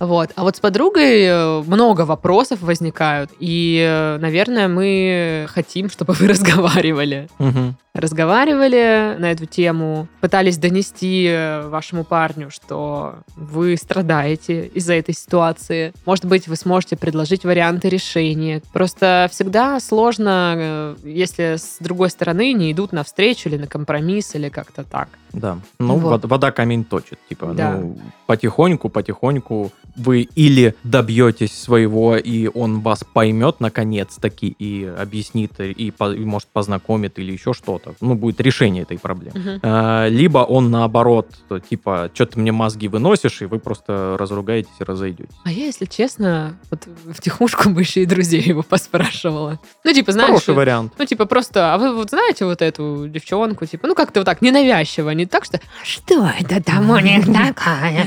Вот. 0.00 0.30
А 0.34 0.42
вот 0.42 0.56
с 0.56 0.60
подругой 0.60 1.24
э, 1.24 1.62
много 1.66 2.02
вопросов 2.02 2.62
возникают. 2.62 3.30
И, 3.38 3.86
э, 3.86 4.16
наверное, 4.18 4.66
мы 4.66 5.46
хотим, 5.50 5.90
чтобы 5.90 6.14
вы 6.14 6.26
разговаривали. 6.28 7.28
Мгм. 7.38 7.76
Разговаривали 7.94 9.16
на 9.18 9.30
эту 9.32 9.46
тему, 9.46 10.08
пытались 10.20 10.58
донести 10.58 11.26
э, 11.28 11.66
вашему 11.68 12.04
парню, 12.04 12.50
что 12.50 13.16
вы 13.36 13.76
страдаете 13.76 14.66
из-за 14.68 14.94
этой 14.94 15.14
ситуации. 15.14 15.92
Может 16.06 16.24
быть, 16.24 16.46
вы 16.48 16.56
сможете 16.56 16.96
предложить 16.96 17.44
варианты 17.44 17.88
решения. 17.88 18.62
Просто 18.72 19.28
всегда 19.32 19.80
сложно, 19.80 20.54
э, 20.56 20.96
если 21.04 21.56
с 21.56 21.78
другой 21.80 22.10
стороны 22.10 22.52
не 22.52 22.72
идут 22.72 22.92
навстречу 22.92 23.48
или 23.48 23.56
на 23.56 23.66
компромисс, 23.66 24.34
или 24.34 24.48
как-то 24.48 24.84
так. 24.84 25.08
Да. 25.32 25.58
Ну, 25.78 25.96
Вот. 25.96 26.22
вод- 26.22 26.30
вода 26.30 26.50
камень 26.52 26.84
точит. 26.84 27.18
Типа, 27.28 27.46
Да. 27.54 27.72
ну, 27.72 27.98
потихоньку, 28.26 28.88
потихоньку 28.88 29.70
вы 29.96 30.22
или 30.34 30.74
добьетесь 30.84 31.52
своего, 31.60 32.16
и 32.16 32.48
он 32.52 32.80
вас 32.80 33.04
поймет 33.04 33.56
наконец-таки 33.60 34.48
и 34.58 34.84
объяснит, 34.84 35.60
и, 35.60 35.72
и, 35.88 36.24
может, 36.24 36.48
познакомит 36.48 37.18
или 37.18 37.32
еще 37.32 37.52
что-то. 37.52 37.79
Ну, 38.00 38.14
будет 38.14 38.40
решение 38.40 38.82
этой 38.82 38.98
проблемы. 38.98 39.60
А, 39.62 40.08
Либо 40.08 40.38
он 40.38 40.70
наоборот, 40.70 41.28
типа, 41.68 42.10
что 42.14 42.26
ты 42.26 42.38
мне 42.38 42.52
мозги 42.52 42.88
выносишь, 42.88 43.42
и 43.42 43.46
вы 43.46 43.58
просто 43.58 44.16
разругаетесь 44.18 44.70
и 44.78 44.84
разойдетесь. 44.84 45.34
А 45.44 45.50
я, 45.50 45.66
если 45.66 45.84
честно, 45.86 46.58
вот 46.70 46.86
в 46.86 47.20
тихушку 47.20 47.70
бы 47.70 47.80
еще 47.80 48.02
и 48.02 48.06
друзей 48.06 48.42
его 48.42 48.62
поспрашивала. 48.62 49.58
Ну, 49.84 49.92
типа, 49.92 50.12
знаешь... 50.12 50.28
Хороший 50.28 50.54
вариант. 50.54 50.92
Ну, 50.98 51.04
типа, 51.04 51.26
просто, 51.26 51.74
а 51.74 51.78
вы 51.78 51.94
вот 51.94 52.10
знаете 52.10 52.44
вот 52.44 52.62
эту 52.62 53.08
девчонку, 53.08 53.66
типа, 53.66 53.86
ну, 53.86 53.94
как-то 53.94 54.20
вот 54.20 54.26
так, 54.26 54.42
ненавязчиво, 54.42 55.10
не 55.10 55.26
так, 55.26 55.44
что 55.44 55.60
«Что 55.82 56.30
это 56.38 56.62
там 56.62 56.90
у 56.90 56.98
них 56.98 57.24
такое?» 57.26 58.06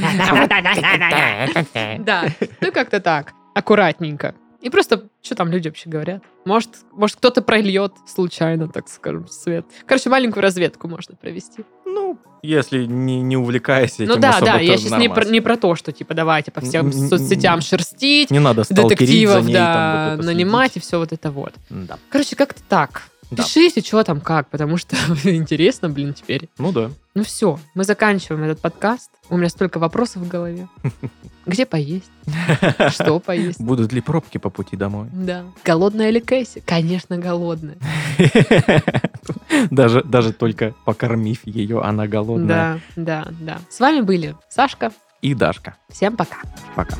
Да, 1.99 2.25
ну, 2.61 2.71
как-то 2.71 2.99
так, 2.99 3.33
аккуратненько. 3.53 4.35
И 4.63 4.69
просто, 4.69 5.03
что 5.21 5.35
там 5.35 5.49
люди 5.49 5.67
вообще 5.67 5.89
говорят? 5.89 6.23
Может, 6.45 6.69
может 6.93 7.17
кто-то 7.17 7.41
прольет 7.41 7.91
случайно, 8.07 8.69
так 8.69 8.87
скажем, 8.87 9.27
свет. 9.27 9.65
Короче, 9.85 10.09
маленькую 10.09 10.41
разведку 10.41 10.87
можно 10.87 11.15
провести. 11.15 11.65
Ну, 11.85 12.17
если 12.41 12.85
не, 12.85 13.21
не 13.21 13.35
увлекаясь 13.35 13.95
этим 13.95 14.07
ну 14.07 14.15
да, 14.15 14.29
особо, 14.37 14.45
да, 14.53 14.59
я 14.59 14.77
сейчас 14.77 14.97
не 14.99 15.09
про, 15.09 15.25
не 15.25 15.41
про 15.41 15.57
то, 15.57 15.75
что, 15.75 15.91
типа, 15.91 16.13
давайте 16.13 16.51
по 16.51 16.61
всем 16.61 16.87
Н- 16.87 16.93
н- 16.93 17.09
соцсетям 17.09 17.59
шерстить, 17.59 18.31
Не 18.31 18.39
надо 18.39 18.63
сталкерить 18.63 18.89
за 18.89 19.05
детективов, 19.05 19.45
ней, 19.45 19.53
да, 19.53 19.73
там, 19.73 20.17
вот 20.17 20.25
нанимать 20.25 20.77
и 20.77 20.79
все 20.79 20.97
вот 20.97 21.11
это 21.11 21.29
вот. 21.29 21.53
Да. 21.69 21.97
Короче, 22.09 22.37
как-то 22.37 22.61
так. 22.67 23.09
Да. 23.35 23.43
Пишите, 23.43 23.81
что 23.81 24.03
там 24.03 24.21
как, 24.21 24.49
потому 24.49 24.77
что 24.77 24.95
интересно, 25.23 25.89
блин, 25.89 26.13
теперь. 26.13 26.49
Ну 26.57 26.71
да. 26.71 26.91
Ну 27.15 27.23
все, 27.23 27.59
мы 27.75 27.83
заканчиваем 27.83 28.43
этот 28.43 28.59
подкаст. 28.59 29.11
У 29.29 29.37
меня 29.37 29.49
столько 29.49 29.77
вопросов 29.77 30.23
в 30.23 30.27
голове. 30.27 30.67
Где 31.45 31.65
поесть? 31.65 32.09
Что 32.89 33.19
поесть? 33.19 33.59
Будут 33.59 33.91
ли 33.93 34.01
пробки 34.01 34.37
по 34.37 34.49
пути 34.49 34.77
домой? 34.77 35.09
Да. 35.11 35.43
Голодная 35.63 36.09
ли 36.09 36.19
Кэсси? 36.21 36.63
Конечно, 36.65 37.17
голодная. 37.17 37.77
Даже, 39.69 40.03
даже 40.03 40.33
только 40.33 40.73
покормив 40.83 41.41
ее, 41.45 41.81
она 41.81 42.07
голодная. 42.07 42.81
Да, 42.95 43.23
да, 43.23 43.33
да. 43.39 43.59
С 43.69 43.79
вами 43.79 44.01
были 44.01 44.35
Сашка. 44.49 44.91
И 45.21 45.33
Дашка. 45.35 45.75
Всем 45.89 46.17
пока. 46.17 46.37
Пока. 46.75 46.97